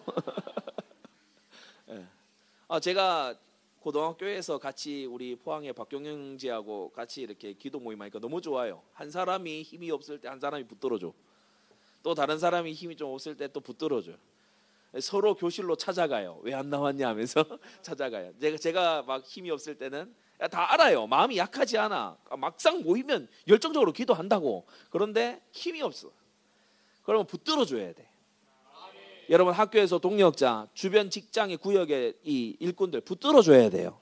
네. 1.87 2.07
아 2.69 2.81
제가 2.81 3.35
고등학교에서 3.81 4.59
같이 4.59 5.05
우리 5.07 5.37
포항의 5.37 5.73
박경영지하고 5.73 6.91
같이 6.91 7.23
이렇게 7.23 7.53
기도 7.53 7.79
모임하니까 7.81 8.19
너무 8.19 8.41
좋아요. 8.41 8.83
한 8.95 9.11
사람이 9.11 9.63
힘이 9.63 9.91
없을 9.91 10.21
때 10.21 10.29
한 10.29 10.41
사람이 10.41 10.65
붙들어줘. 10.67 11.13
또 12.03 12.15
다른 12.15 12.39
사람이 12.39 12.73
힘이 12.73 12.97
좀 12.97 13.13
없을 13.13 13.37
때 13.37 13.49
또 13.49 13.61
붙들어줘. 13.61 14.13
서로 15.01 15.35
교실로 15.35 15.77
찾아가요. 15.77 16.41
왜 16.43 16.55
안 16.55 16.71
나왔냐 16.71 17.09
하면서 17.09 17.45
찾아가요. 17.83 18.33
제가 18.41 18.57
제가 18.57 19.03
막 19.03 19.25
힘이 19.25 19.51
없을 19.51 19.77
때는 19.77 20.15
다 20.51 20.73
알아요. 20.73 21.07
마음이 21.07 21.37
약하지 21.37 21.77
않아. 21.79 22.17
막상 22.39 22.83
모이면 22.83 23.29
열정적으로 23.49 23.93
기도한다고. 23.93 24.67
그런데 24.91 25.41
힘이 25.53 25.83
없어. 25.83 26.11
그러면 27.03 27.27
붙들어 27.27 27.65
줘야 27.65 27.93
돼. 27.93 28.09
여러분 29.31 29.53
학교에서 29.53 29.99
동력자, 29.99 30.69
주변 30.73 31.11
직장의 31.11 31.59
구역의 31.59 32.15
이 32.25 32.57
일꾼들 32.61 33.03
붙들어 33.03 33.43
줘야 33.43 33.69
돼요. 33.69 33.99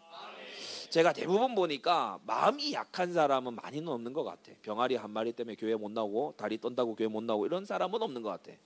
제가 0.90 1.12
대부분 1.12 1.54
보니까 1.56 2.20
마음이 2.26 2.72
약한 2.74 3.12
사람은 3.12 3.54
많이는 3.54 3.88
없는 3.88 4.12
것 4.12 4.22
같아. 4.22 4.52
병아리 4.62 4.94
한 4.94 5.10
마리 5.10 5.32
때문에 5.32 5.56
교회 5.56 5.74
못 5.74 5.90
나오고 5.90 6.34
다리 6.36 6.58
떤다고 6.58 6.94
교회 6.94 7.08
못 7.08 7.24
나오고 7.24 7.46
이런 7.46 7.64
사람은 7.64 8.00
없는 8.00 8.22
것 8.22 8.28
같아. 8.30 8.56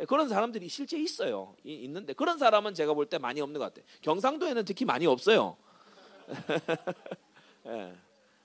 예, 0.00 0.04
그런 0.06 0.28
사람들이 0.28 0.68
실제 0.68 0.98
있어요. 0.98 1.54
있는데 1.64 2.12
그런 2.14 2.38
사람은 2.38 2.74
제가 2.74 2.94
볼 2.94 3.06
때 3.06 3.18
많이 3.18 3.40
없는 3.40 3.58
것 3.58 3.66
같아요. 3.66 3.84
경상도에는 4.02 4.64
특히 4.64 4.84
많이 4.84 5.06
없어요. 5.06 5.56
예, 7.66 7.94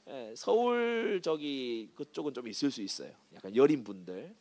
예, 0.08 0.34
서울 0.36 1.22
저기 1.24 1.90
그쪽은 1.96 2.34
좀 2.34 2.48
있을 2.48 2.72
수 2.72 2.82
있어요. 2.82 3.12
약간 3.34 3.56
여린 3.56 3.84
분들, 3.84 4.34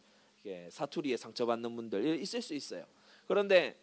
사투리에 0.70 1.16
상처받는 1.16 1.74
분들 1.77 2.20
있을 2.20 2.42
수 2.42 2.55
있어요. 2.55 2.85
그런데 3.27 3.77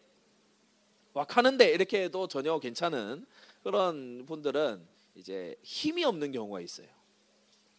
왁하는데 1.14 1.72
이렇게 1.72 2.04
해도 2.04 2.28
전혀 2.28 2.58
괜찮은 2.60 3.26
그런 3.64 4.26
분들은 4.26 4.82
이제 5.16 5.56
힘이 5.64 6.04
없는 6.06 6.32
경우가 6.32 6.62
있어요. 6.62 6.88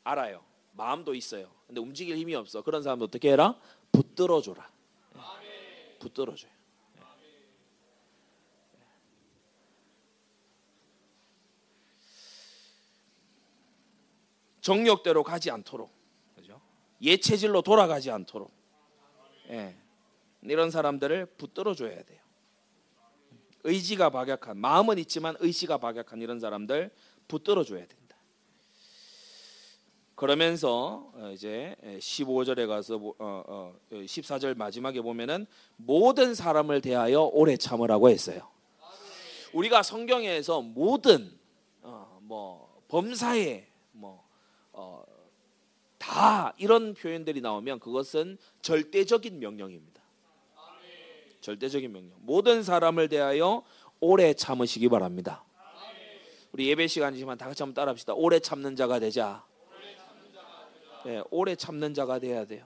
알아요. 0.04 0.42
마음도 0.74 1.14
있어요. 1.14 1.50
근데 1.66 1.80
움직일 1.80 2.16
힘이 2.16 2.34
없어. 2.34 2.62
그런 2.62 2.82
사람 2.82 3.00
어떻게 3.02 3.30
해라? 3.32 3.58
붙들어 3.92 4.40
줘라. 4.42 4.70
붙들어줘요. 6.02 6.50
정력대로 14.60 15.24
가지 15.24 15.50
않도록, 15.50 15.90
그죠? 16.36 16.60
예체질로 17.00 17.62
돌아가지 17.62 18.10
않도록, 18.10 18.52
예. 19.50 19.76
이런 20.42 20.70
사람들을 20.70 21.26
붙들어 21.36 21.74
줘야 21.74 22.02
돼요. 22.02 22.20
의지가 23.64 24.10
박약한 24.10 24.56
마음은 24.56 24.98
있지만 24.98 25.36
의지가 25.40 25.78
박약한 25.78 26.20
이런 26.20 26.38
사람들 26.38 26.90
붙들어 27.28 27.64
줘야 27.64 27.86
돼. 27.86 27.96
그러면서 30.14 31.10
어, 31.14 31.30
이제 31.32 31.74
15절에 31.82 32.66
가서 32.66 32.96
14절 32.98 34.44
어, 34.44 34.50
어, 34.50 34.54
마지막에 34.56 35.00
보면은 35.00 35.46
모든 35.76 36.34
사람을 36.34 36.80
대하여 36.80 37.22
오래 37.22 37.56
참으라고 37.56 38.10
했어요. 38.10 38.48
우리가 39.52 39.82
성경에서 39.82 40.62
모든 40.62 41.32
어, 41.82 42.18
뭐 42.22 42.82
범사에 42.88 43.66
뭐 43.92 44.24
어, 44.72 45.02
다 45.98 46.54
이런 46.58 46.94
표현들이 46.94 47.40
나오면 47.40 47.80
그것은 47.80 48.38
절대적인 48.62 49.38
명령입니다. 49.38 50.02
절대적인 51.40 51.92
명령. 51.92 52.16
모든 52.20 52.62
사람을 52.62 53.08
대하여 53.08 53.62
오래 54.00 54.32
참으시기 54.32 54.88
바랍니다. 54.88 55.44
우리 56.52 56.68
예배 56.68 56.86
시간이지만 56.86 57.38
다 57.38 57.46
같이 57.46 57.62
한번 57.62 57.74
따라합시다. 57.74 58.14
오래 58.14 58.38
참는 58.38 58.76
자가 58.76 58.98
되자. 59.00 59.44
네, 61.04 61.22
오래 61.30 61.56
참는 61.56 61.94
자가 61.94 62.18
돼야 62.18 62.44
돼요. 62.44 62.64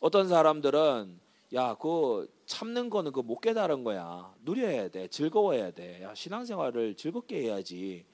어떤 0.00 0.28
사람들은 0.28 1.20
야, 1.54 1.74
그 1.74 2.32
참는 2.46 2.88
거는 2.88 3.12
그 3.12 3.20
못 3.22 3.40
깨달은 3.40 3.84
거야. 3.84 4.34
누려야 4.42 4.88
돼. 4.88 5.06
즐거워야 5.08 5.70
돼. 5.70 6.02
야, 6.02 6.14
신앙생활을 6.14 6.94
즐겁게 6.96 7.42
해야지. 7.42 8.04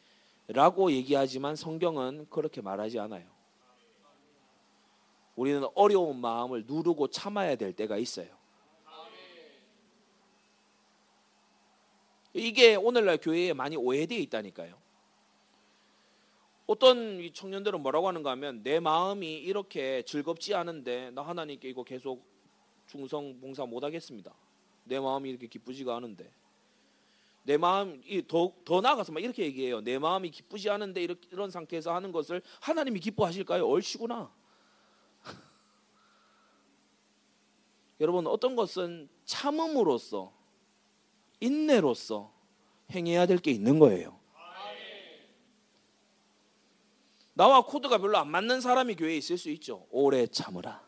라고 0.49 0.91
얘기하지만 0.91 1.55
성경은 1.57 2.27
그렇게 2.31 2.61
말하지 2.61 2.99
않아요. 2.99 3.27
우리는 5.37 5.65
어려운 5.75 6.21
마음을 6.21 6.65
누르고 6.67 7.09
참아야 7.09 7.55
될 7.57 7.73
때가 7.73 7.97
있어요. 7.99 8.27
이게 12.35 12.75
오늘날 12.75 13.19
교회에 13.19 13.53
많이 13.53 13.77
오해되어 13.77 14.19
있다니까요. 14.19 14.75
어떤 16.68 17.33
청년들은 17.33 17.81
뭐라고 17.81 18.09
하는가 18.09 18.31
하면 18.33 18.62
내 18.62 18.78
마음이 18.78 19.38
이렇게 19.38 20.02
즐겁지 20.02 20.54
않은데 20.54 21.11
나 21.12 21.22
하나님께 21.22 21.66
이거 21.66 21.83
계속 21.83 22.22
충성 22.87 23.40
봉사 23.40 23.64
못 23.64 23.83
하겠습니다. 23.83 24.35
내 24.85 25.00
마음이 25.00 25.31
이렇게 25.31 25.46
기쁘지가 25.46 25.96
않은데 25.96 26.31
내 27.44 27.57
마음 27.57 28.02
이 28.04 28.22
더, 28.28 28.52
더 28.66 28.83
나아가서 28.83 29.12
막 29.12 29.24
이렇게 29.24 29.44
얘기해요. 29.44 29.81
내 29.81 29.98
마음이 29.98 30.31
기쁘지 30.31 30.68
않은데 30.68 31.02
이렇게, 31.02 31.26
이런 31.33 31.50
상태에서 31.50 31.94
하는 31.94 32.12
것을 32.12 32.42
하나님이 32.61 33.00
기뻐하실까요? 33.00 33.66
얼씨구나. 33.66 34.31
여러분 37.98 38.26
어떤 38.26 38.57
것은 38.57 39.09
참음으로써 39.24 40.35
인내로써 41.40 42.31
행해야 42.90 43.24
될 43.24 43.38
게 43.38 43.52
있는 43.52 43.78
거예요. 43.78 44.17
나와 47.38 47.61
코드가 47.61 47.98
별로 47.98 48.18
안 48.18 48.29
맞는 48.33 48.61
사람이 48.61 48.96
교회에 48.96 49.16
있을 49.16 49.38
수 49.38 49.48
있죠. 49.51 49.87
오래 49.92 50.27
참으라. 50.27 50.83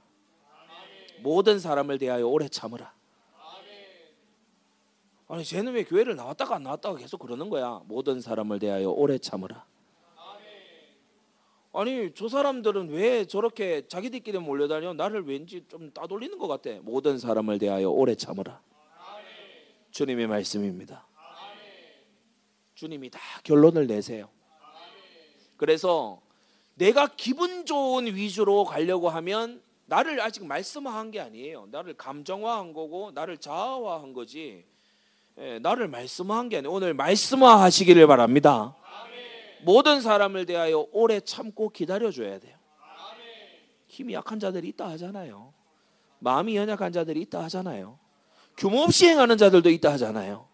모든 1.21 1.61
사람을 1.61 1.99
대하여 1.99 2.27
오래 2.27 2.49
참으라. 2.49 2.93
아니 5.29 5.45
쟤는 5.45 5.75
왜 5.75 5.85
교회를 5.85 6.17
나왔다가 6.17 6.57
안 6.57 6.65
나왔다가 6.65 6.99
계속 6.99 7.19
그러는 7.19 7.51
거야. 7.51 7.81
모든 7.85 8.21
사람을 8.21 8.59
대하여 8.59 8.91
오래 8.91 9.17
참으라. 9.17 9.65
아니 11.73 12.13
저 12.17 12.29
사람들은 12.29 12.89
왜 12.89 13.27
저렇게 13.27 13.87
자기들끼리 13.87 14.41
몰려다녀? 14.41 14.93
나를 14.93 15.29
왠지 15.29 15.65
좀 15.69 15.93
따돌리는 15.93 16.37
것 16.37 16.49
같아. 16.49 16.71
모든 16.83 17.17
사람을 17.17 17.61
대하여 17.61 17.89
오래 17.91 18.17
참으라. 18.17 18.61
주님의 19.93 20.27
말씀입니다. 20.27 21.07
주님이 22.75 23.09
다 23.09 23.21
결론을 23.45 23.87
내세요. 23.87 24.29
그래서 25.57 26.21
내가 26.81 27.09
기분 27.15 27.67
좋은 27.67 28.07
위주로 28.07 28.65
가려고 28.65 29.11
하면 29.11 29.61
나를 29.85 30.19
아직 30.23 30.47
말씀화한 30.47 31.11
게 31.11 31.21
아니에요. 31.21 31.69
나를 31.71 31.93
감정화한 31.93 32.73
거고 32.73 33.11
나를 33.11 33.37
자아화한 33.37 34.15
거지. 34.15 34.65
예, 35.39 35.59
나를 35.59 35.89
말씀화한 35.89 36.49
게 36.49 36.57
아니에요. 36.57 36.73
오늘 36.73 36.95
말씀화하시기를 36.95 38.07
바랍니다. 38.07 38.75
모든 39.63 40.01
사람을 40.01 40.47
대하여 40.47 40.87
오래 40.93 41.21
참고 41.21 41.69
기다려줘야 41.69 42.39
돼요. 42.39 42.57
힘이 43.87 44.15
약한 44.15 44.41
자들이 44.41 44.69
있다 44.69 44.89
하잖아요. 44.91 45.53
마음이 46.21 46.57
연약한 46.57 46.93
자들이 46.93 47.21
있다 47.23 47.43
하잖아요. 47.45 47.99
규모 48.57 48.81
없이 48.81 49.07
행하는 49.07 49.37
자들도 49.37 49.69
있다 49.69 49.93
하잖아요. 49.93 50.49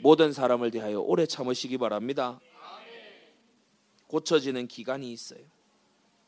모든 0.00 0.32
사람을 0.32 0.72
대하여 0.72 0.98
오래 0.98 1.26
참으시기 1.26 1.78
바랍니다. 1.78 2.40
고쳐지는 4.08 4.68
기간이 4.68 5.12
있어요. 5.12 5.40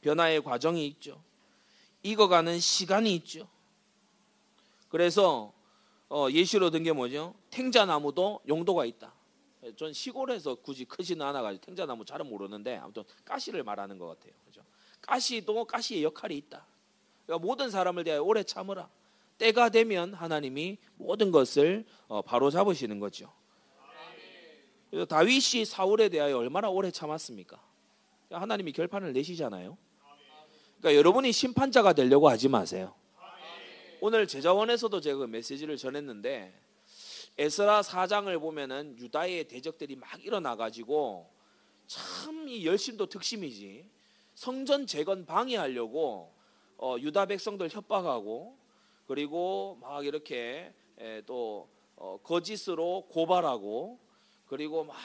변화의 0.01 0.43
과정이 0.43 0.87
있죠. 0.89 1.23
익어가는 2.03 2.59
시간이 2.61 3.15
있죠. 3.17 3.49
그래서 4.89 5.53
어, 6.09 6.29
예시로 6.31 6.71
든 6.71 6.83
게 6.85 6.93
뭐죠? 6.93 7.35
탱자나무도 7.51 8.41
용도가 8.49 8.85
있다. 8.85 9.13
전 9.77 9.93
시골에서 9.93 10.55
굳이 10.57 10.85
크지는 10.85 11.27
않아가지고 11.27 11.65
탱자나무 11.65 12.05
잘은 12.05 12.29
모르는데 12.29 12.77
아무튼 12.77 13.03
가시를 13.25 13.65
말하는 13.65 13.99
것 13.99 14.07
같아요. 14.07 14.33
그죠? 14.45 14.63
가시도 15.01 15.65
가시의 15.65 16.05
역할이 16.05 16.37
있다. 16.37 16.65
그러니까 17.27 17.45
모든 17.45 17.71
사람을 17.71 18.05
대하여 18.05 18.23
오래 18.23 18.45
참으라. 18.45 18.89
때가 19.39 19.69
되면 19.71 20.15
하나님이 20.15 20.79
모든 20.97 21.33
것을 21.33 21.85
어, 22.07 22.23
바로 22.23 22.51
잡으시는 22.51 23.01
거죠. 23.01 23.33
다윗이 25.09 25.65
사울에 25.65 26.09
대하여 26.09 26.39
얼마나 26.39 26.69
오래 26.71 26.91
참았습니까? 26.91 27.61
하나님이 28.31 28.73
결판을 28.73 29.13
내시잖아요. 29.13 29.77
그러니까 30.79 30.99
여러분이 30.99 31.33
심판자가 31.33 31.93
되려고 31.93 32.29
하지 32.29 32.49
마세요. 32.49 32.95
오늘 34.01 34.27
제자원에서도 34.27 35.01
제가 35.01 35.19
그 35.19 35.25
메시지를 35.25 35.77
전했는데 35.77 36.53
에스라 37.39 37.81
4장을 37.83 38.39
보면은 38.41 38.97
유다의 38.99 39.49
대적들이 39.49 39.97
막 39.97 40.25
일어나 40.25 40.57
가지고 40.57 41.31
참 41.87 42.37
이 42.49 42.65
열심도 42.65 43.07
특심이지. 43.07 43.91
성전 44.35 44.87
재건 44.87 45.27
방해하려고 45.27 46.33
어, 46.79 46.97
유다 46.99 47.27
백성들 47.27 47.69
협박하고 47.71 48.57
그리고 49.09 49.79
막 49.81 50.05
이렇게 50.07 50.73
에, 50.99 51.23
또 51.27 51.69
어, 51.97 52.19
거짓으로 52.23 53.07
고발하고 53.11 53.99
그리고 54.47 54.85
막 54.85 54.97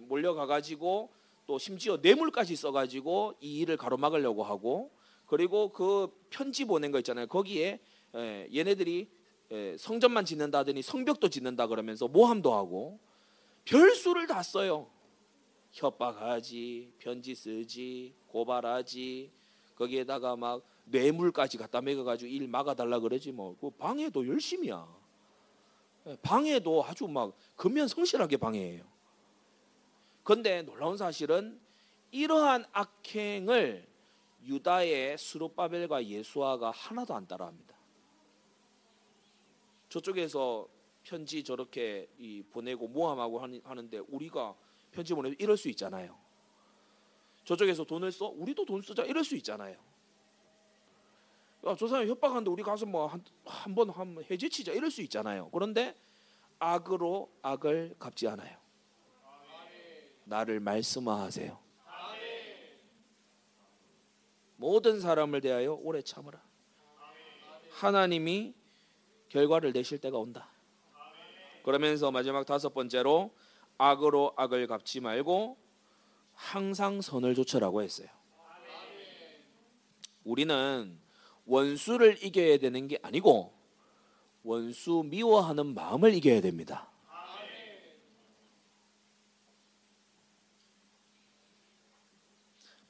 몰려가 0.00 0.46
가지고 0.46 1.10
또 1.46 1.58
심지어 1.58 1.96
뇌물까지 1.96 2.56
써 2.56 2.72
가지고 2.72 3.34
이 3.40 3.60
일을 3.60 3.76
가로막으려고 3.76 4.42
하고 4.42 4.90
그리고 5.26 5.72
그 5.72 6.08
편지 6.30 6.64
보낸 6.64 6.90
거 6.90 6.98
있잖아요. 6.98 7.26
거기에 7.26 7.80
얘네들이 8.54 9.08
성전만 9.78 10.24
짓는다더니 10.24 10.82
성벽도 10.82 11.28
짓는다 11.28 11.66
그러면서 11.66 12.08
모함도 12.08 12.52
하고 12.52 12.98
별수를 13.64 14.26
다 14.26 14.42
써요. 14.42 14.90
협박하지, 15.70 16.92
편지 16.98 17.34
쓰지, 17.34 18.14
고발하지, 18.28 19.30
거기에다가 19.76 20.34
막 20.34 20.62
뇌물까지 20.86 21.58
갖다 21.58 21.80
매겨 21.80 22.02
가지고 22.02 22.30
일 22.30 22.48
막아 22.48 22.74
달라 22.74 22.98
그러지 22.98 23.32
뭐. 23.32 23.54
그 23.60 23.70
방해도 23.70 24.26
열심이야. 24.26 24.97
방해도 26.22 26.84
아주 26.84 27.06
막 27.06 27.36
근면 27.56 27.88
성실하게 27.88 28.36
방해해요. 28.36 28.84
그런데 30.22 30.62
놀라운 30.62 30.96
사실은 30.96 31.60
이러한 32.10 32.64
악행을 32.72 33.86
유다의 34.44 35.18
수르바벨과 35.18 36.06
예수아가 36.06 36.70
하나도 36.70 37.14
안 37.14 37.26
따라합니다. 37.26 37.76
저쪽에서 39.88 40.68
편지 41.02 41.42
저렇게 41.42 42.08
보내고 42.50 42.88
모함하고 42.88 43.40
하는데 43.40 43.98
우리가 43.98 44.54
편지 44.90 45.14
보내면 45.14 45.36
이럴 45.38 45.56
수 45.56 45.68
있잖아요. 45.70 46.18
저쪽에서 47.44 47.84
돈을 47.84 48.12
써 48.12 48.26
우리도 48.26 48.64
돈 48.66 48.82
쓰자 48.82 49.04
이럴 49.04 49.24
수 49.24 49.34
있잖아요. 49.36 49.87
야, 51.66 51.76
저 51.76 51.88
사람 51.88 52.06
협박하는데 52.06 52.50
우리 52.50 52.62
가서 52.62 52.86
뭐 52.86 53.10
한번 53.44 53.90
한번 53.90 54.24
해제치자 54.30 54.72
이럴 54.72 54.90
수 54.90 55.02
있잖아요. 55.02 55.50
그런데 55.50 55.94
악으로 56.58 57.30
악을 57.42 57.96
갚지 57.98 58.28
않아요. 58.28 58.56
나를 60.24 60.60
말씀하세요. 60.60 61.58
모든 64.56 65.00
사람을 65.00 65.40
대하여 65.40 65.74
오래 65.74 66.02
참으라. 66.02 66.42
하나님이 67.70 68.54
결과를 69.28 69.72
내실 69.72 69.98
때가 69.98 70.18
온다. 70.18 70.50
그러면서 71.62 72.10
마지막 72.10 72.44
다섯 72.44 72.74
번째로 72.74 73.34
악으로 73.78 74.32
악을 74.36 74.66
갚지 74.66 75.00
말고 75.00 75.56
항상 76.34 77.00
선을 77.00 77.34
조처라고 77.34 77.82
했어요. 77.82 78.08
우리는 80.24 80.98
원수를 81.48 82.22
이겨야 82.22 82.58
되는 82.58 82.86
게 82.86 82.98
아니고 83.02 83.54
원수 84.44 85.02
미워하는 85.06 85.74
마음을 85.74 86.14
이겨야 86.14 86.40
됩니다. 86.40 86.90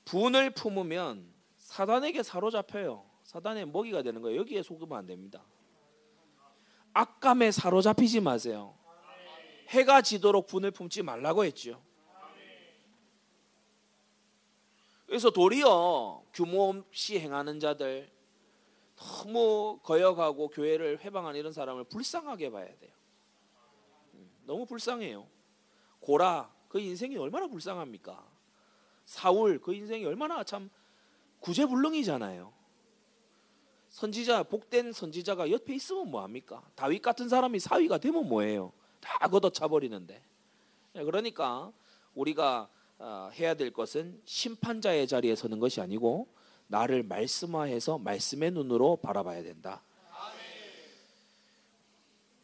분을 0.05 0.51
품으면 0.51 1.33
사단에게 1.57 2.23
사로잡혀요. 2.23 3.05
사단의 3.23 3.67
먹이가 3.67 4.03
되는 4.03 4.23
거예요. 4.23 4.41
여기에 4.41 4.63
속으면 4.63 4.99
안 4.99 5.07
됩니다. 5.07 5.45
악감에 6.95 7.53
사로잡히지 7.53 8.21
마세요. 8.21 8.75
해가 9.69 10.01
지도록 10.01 10.47
분을 10.47 10.71
품지 10.71 11.03
말라고 11.03 11.45
했죠. 11.45 11.83
그래서 15.07 15.31
도리어 15.31 16.25
규모 16.33 16.71
없이 16.71 17.21
행하는 17.21 17.61
자들 17.61 18.18
너무 18.99 19.79
거역하고 19.83 20.49
교회를 20.49 21.01
회방하는 21.01 21.39
이런 21.39 21.53
사람을 21.53 21.85
불쌍하게 21.85 22.51
봐야 22.51 22.67
돼요. 22.67 22.93
음, 24.15 24.31
너무 24.45 24.67
불쌍해요. 24.67 25.27
고라 26.01 26.53
그 26.69 26.81
인생이 26.81 27.17
얼마나 27.17 27.47
불쌍합니까? 27.47 28.27
사울 29.05 29.61
그 29.61 29.73
인생이 29.73 30.05
얼마나 30.05 30.43
참 30.45 30.69
구제불능이잖아요. 31.41 32.53
선지자 33.89 34.43
복된 34.45 34.93
선지자가 34.93 35.51
옆에 35.51 35.75
있으면 35.75 36.11
뭐 36.11 36.23
합니까? 36.23 36.63
다윗 36.75 37.01
같은 37.01 37.29
사람이 37.29 37.59
사위가 37.59 37.99
되면 37.99 38.29
뭐해요? 38.29 38.73
다 39.01 39.29
걷어차 39.29 39.69
버리는데. 39.69 40.23
예, 40.97 41.05
그러니까 41.05 41.73
우리가 42.15 42.69
어, 42.99 43.31
해야 43.33 43.55
될 43.55 43.73
것은 43.73 44.21
심판자의 44.25 45.07
자리에 45.07 45.37
서는 45.37 45.61
것이 45.61 45.81
아니고 45.81 46.27
나를 46.69 47.03
말씀화해서 47.03 47.99
말씀의 47.99 48.53
눈으로 48.53 48.97
바라봐야 48.97 49.43
된다. 49.43 49.83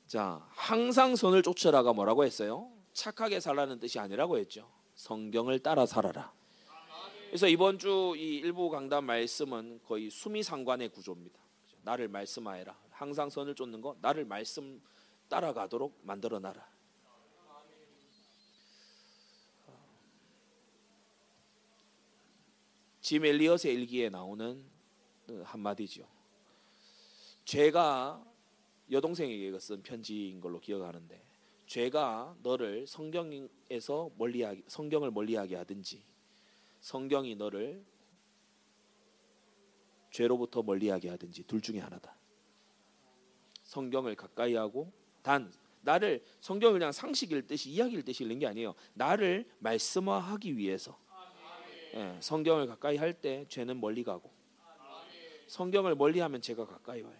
자, 0.07 0.47
항상 0.51 1.17
선을 1.17 1.43
쫓으라가 1.43 1.93
뭐라고 1.93 2.25
했어요? 2.25 2.71
착하게 2.93 3.41
살라는 3.41 3.81
뜻이 3.81 3.99
아니라고 3.99 4.39
했죠. 4.39 4.71
성경을 4.95 5.59
따라 5.61 5.87
살아라. 5.87 6.33
그래서 7.29 7.49
이번 7.49 7.79
주 7.79 8.15
이 8.17 8.37
일부 8.37 8.71
강단 8.71 9.05
말씀은 9.05 9.81
거의 9.85 10.09
수미상관의 10.11 10.91
구조입니다. 10.91 11.39
나를 11.83 12.09
말씀하여라. 12.09 12.79
항상 12.91 13.29
선을 13.29 13.55
쫓는 13.57 13.81
거 13.81 13.97
나를 14.01 14.25
말씀 14.25 14.81
따라가도록 15.29 15.99
만들어 16.03 16.39
놔라. 16.39 16.74
짐 23.05 23.23
엘리엇의 23.23 23.75
일기에 23.75 24.09
나오는 24.09 24.65
한마디죠. 25.43 26.09
죄가 27.45 28.25
여동생에게 28.91 29.59
쓴 29.59 29.83
편지인 29.83 30.41
걸로 30.41 30.59
기억하는데 30.59 31.23
죄가 31.67 32.35
너를 32.43 32.87
성경에서 32.87 34.11
멀리하게 34.17 34.63
성경을 34.69 35.11
멀리하게 35.11 35.55
하든지 35.57 36.03
성경이 36.81 37.35
너를 37.35 37.85
죄로부터 40.11 40.63
멀리하게 40.63 41.11
하든지 41.11 41.43
둘 41.43 41.61
중에 41.61 41.81
하나다. 41.81 42.17
성경을 43.65 44.15
가까이 44.15 44.55
하고 44.55 44.91
단 45.21 45.53
나를 45.83 46.25
성경을 46.41 46.79
그냥 46.79 46.91
상식 46.91 47.33
읽듯이 47.33 47.69
이야기 47.69 47.97
읽듯이 47.97 48.25
읽는 48.25 48.39
게 48.39 48.47
아니에요. 48.47 48.75
나를 48.95 49.47
말씀화하기 49.59 50.57
위해서 50.57 51.04
예, 51.95 52.17
성경을 52.21 52.67
가까이 52.67 52.97
할 52.97 53.15
때 53.21 53.47
죄는 53.49 53.81
멀리 53.81 54.03
가고 54.03 54.31
성경을 55.47 55.95
멀리하면 55.95 56.41
죄가 56.41 56.67
가까이 56.67 57.03
와요. 57.03 57.17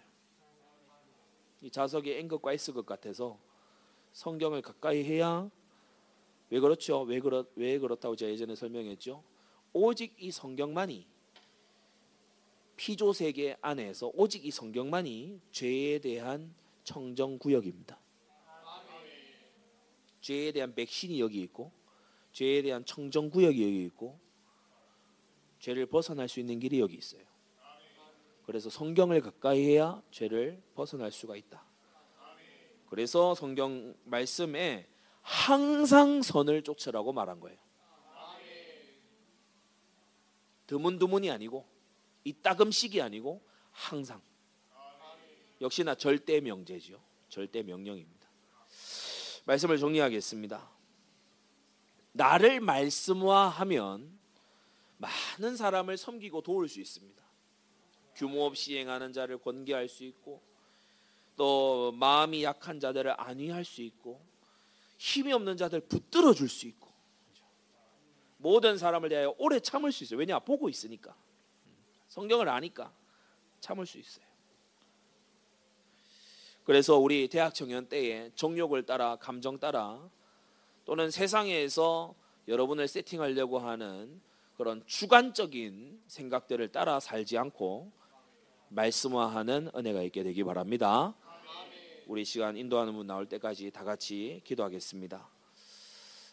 이 1.61 1.69
자석이 1.71 2.11
N것과 2.11 2.53
S것 2.53 2.85
같아서 2.85 3.39
성경을 4.13 4.61
가까이 4.61 5.03
해야 5.03 5.49
왜 6.49 6.59
그렇죠? 6.59 7.01
왜 7.01 7.19
그렇 7.19 7.45
왜 7.55 7.79
그렇다고 7.79 8.15
제가 8.15 8.31
예전에 8.31 8.55
설명했죠? 8.55 9.23
오직 9.73 10.15
이 10.19 10.31
성경만이 10.31 11.07
피조 12.75 13.13
세계 13.13 13.55
안에서 13.61 14.11
오직 14.13 14.45
이 14.45 14.51
성경만이 14.51 15.39
죄에 15.51 15.99
대한 15.99 16.53
청정 16.83 17.39
구역입니다. 17.39 17.99
죄에 20.21 20.51
대한 20.51 20.73
백신이 20.75 21.19
여기 21.19 21.41
있고 21.41 21.71
죄에 22.33 22.61
대한 22.63 22.83
청정 22.85 23.29
구역이 23.29 23.63
여기 23.63 23.85
있고 23.85 24.19
죄를 25.65 25.87
벗어날 25.87 26.29
수 26.29 26.39
있는 26.39 26.59
길이 26.59 26.79
여기 26.79 26.95
있어요. 26.95 27.23
그래서 28.45 28.69
성경을 28.69 29.19
가까이 29.21 29.65
해야 29.65 29.99
죄를 30.11 30.61
벗어날 30.75 31.11
수가 31.11 31.35
있다. 31.35 31.65
그래서 32.87 33.33
성경 33.33 33.95
말씀에 34.03 34.87
항상 35.23 36.21
선을 36.21 36.61
쫓으라고 36.61 37.13
말한 37.13 37.39
거예요. 37.39 37.57
드문드문이 40.67 41.31
아니고 41.31 41.65
이따금씩이 42.25 43.01
아니고 43.01 43.41
항상. 43.71 44.21
역시나 45.61 45.95
절대 45.95 46.41
명제지요. 46.41 47.01
절대 47.29 47.63
명령입니다. 47.63 48.29
말씀을 49.45 49.79
정리하겠습니다. 49.79 50.69
나를 52.11 52.59
말씀화하면 52.59 54.24
많은 54.97 55.57
사람을 55.57 55.97
섬기고 55.97 56.41
도울 56.41 56.67
수 56.69 56.79
있습니다. 56.79 57.23
규모 58.15 58.45
없이 58.45 58.77
행하는 58.77 59.11
자를 59.13 59.37
권계할 59.37 59.89
수 59.89 60.03
있고 60.05 60.41
또 61.35 61.91
마음이 61.93 62.43
약한 62.43 62.79
자들을 62.79 63.19
안위할 63.19 63.65
수 63.65 63.81
있고 63.81 64.25
힘이 64.97 65.33
없는 65.33 65.57
자들 65.57 65.81
붙들어 65.81 66.33
줄 66.33 66.47
수 66.47 66.67
있고 66.67 66.89
모든 68.37 68.77
사람을 68.77 69.09
대하여 69.09 69.33
오래 69.37 69.59
참을 69.59 69.91
수 69.91 70.03
있어요. 70.03 70.19
왜냐 70.19 70.39
보고 70.39 70.69
있으니까 70.69 71.15
성경을 72.07 72.47
아니까 72.47 72.93
참을 73.59 73.85
수 73.85 73.97
있어요. 73.97 74.25
그래서 76.63 76.97
우리 76.97 77.27
대학 77.27 77.53
청년 77.53 77.87
때에 77.87 78.31
정욕을 78.35 78.85
따라 78.85 79.15
감정 79.17 79.59
따라 79.59 80.09
또는 80.85 81.11
세상에서 81.11 82.15
여러분을 82.47 82.87
세팅하려고 82.87 83.59
하는 83.59 84.21
그런 84.57 84.83
주관적인 84.85 86.01
생각들을 86.07 86.71
따라 86.71 86.99
살지 86.99 87.37
않고 87.37 87.91
말씀화하는 88.69 89.71
은혜가 89.75 90.01
있게 90.03 90.23
되기 90.23 90.43
바랍니다. 90.43 91.13
우리 92.07 92.23
시간 92.23 92.55
인도하는 92.55 92.93
분 92.93 93.07
나올 93.07 93.27
때까지 93.27 93.71
다 93.71 93.83
같이 93.83 94.41
기도하겠습니다. 94.43 95.29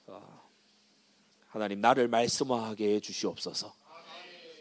어, 0.06 0.42
하나님 1.48 1.80
나를 1.80 2.08
말씀화하게 2.08 2.94
해 2.94 3.00
주시옵소서. 3.00 3.74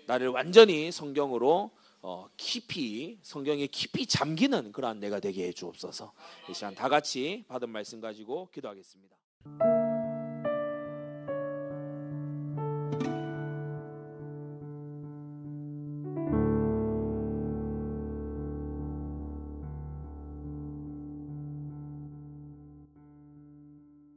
나를 0.08 0.30
완전히 0.30 0.92
성경으로 0.92 1.72
어, 2.02 2.28
깊이 2.36 3.20
성경에 3.22 3.68
깊이 3.68 4.08
잠기는 4.08 4.72
그러한 4.72 5.00
내가 5.00 5.20
되게 5.20 5.48
해 5.48 5.52
주옵소서. 5.52 6.12
이 6.50 6.54
시간 6.54 6.74
다 6.74 6.90
같이 6.90 7.46
받은 7.48 7.70
말씀 7.70 8.02
가지고 8.02 8.50
기도하겠습니다. 8.52 9.16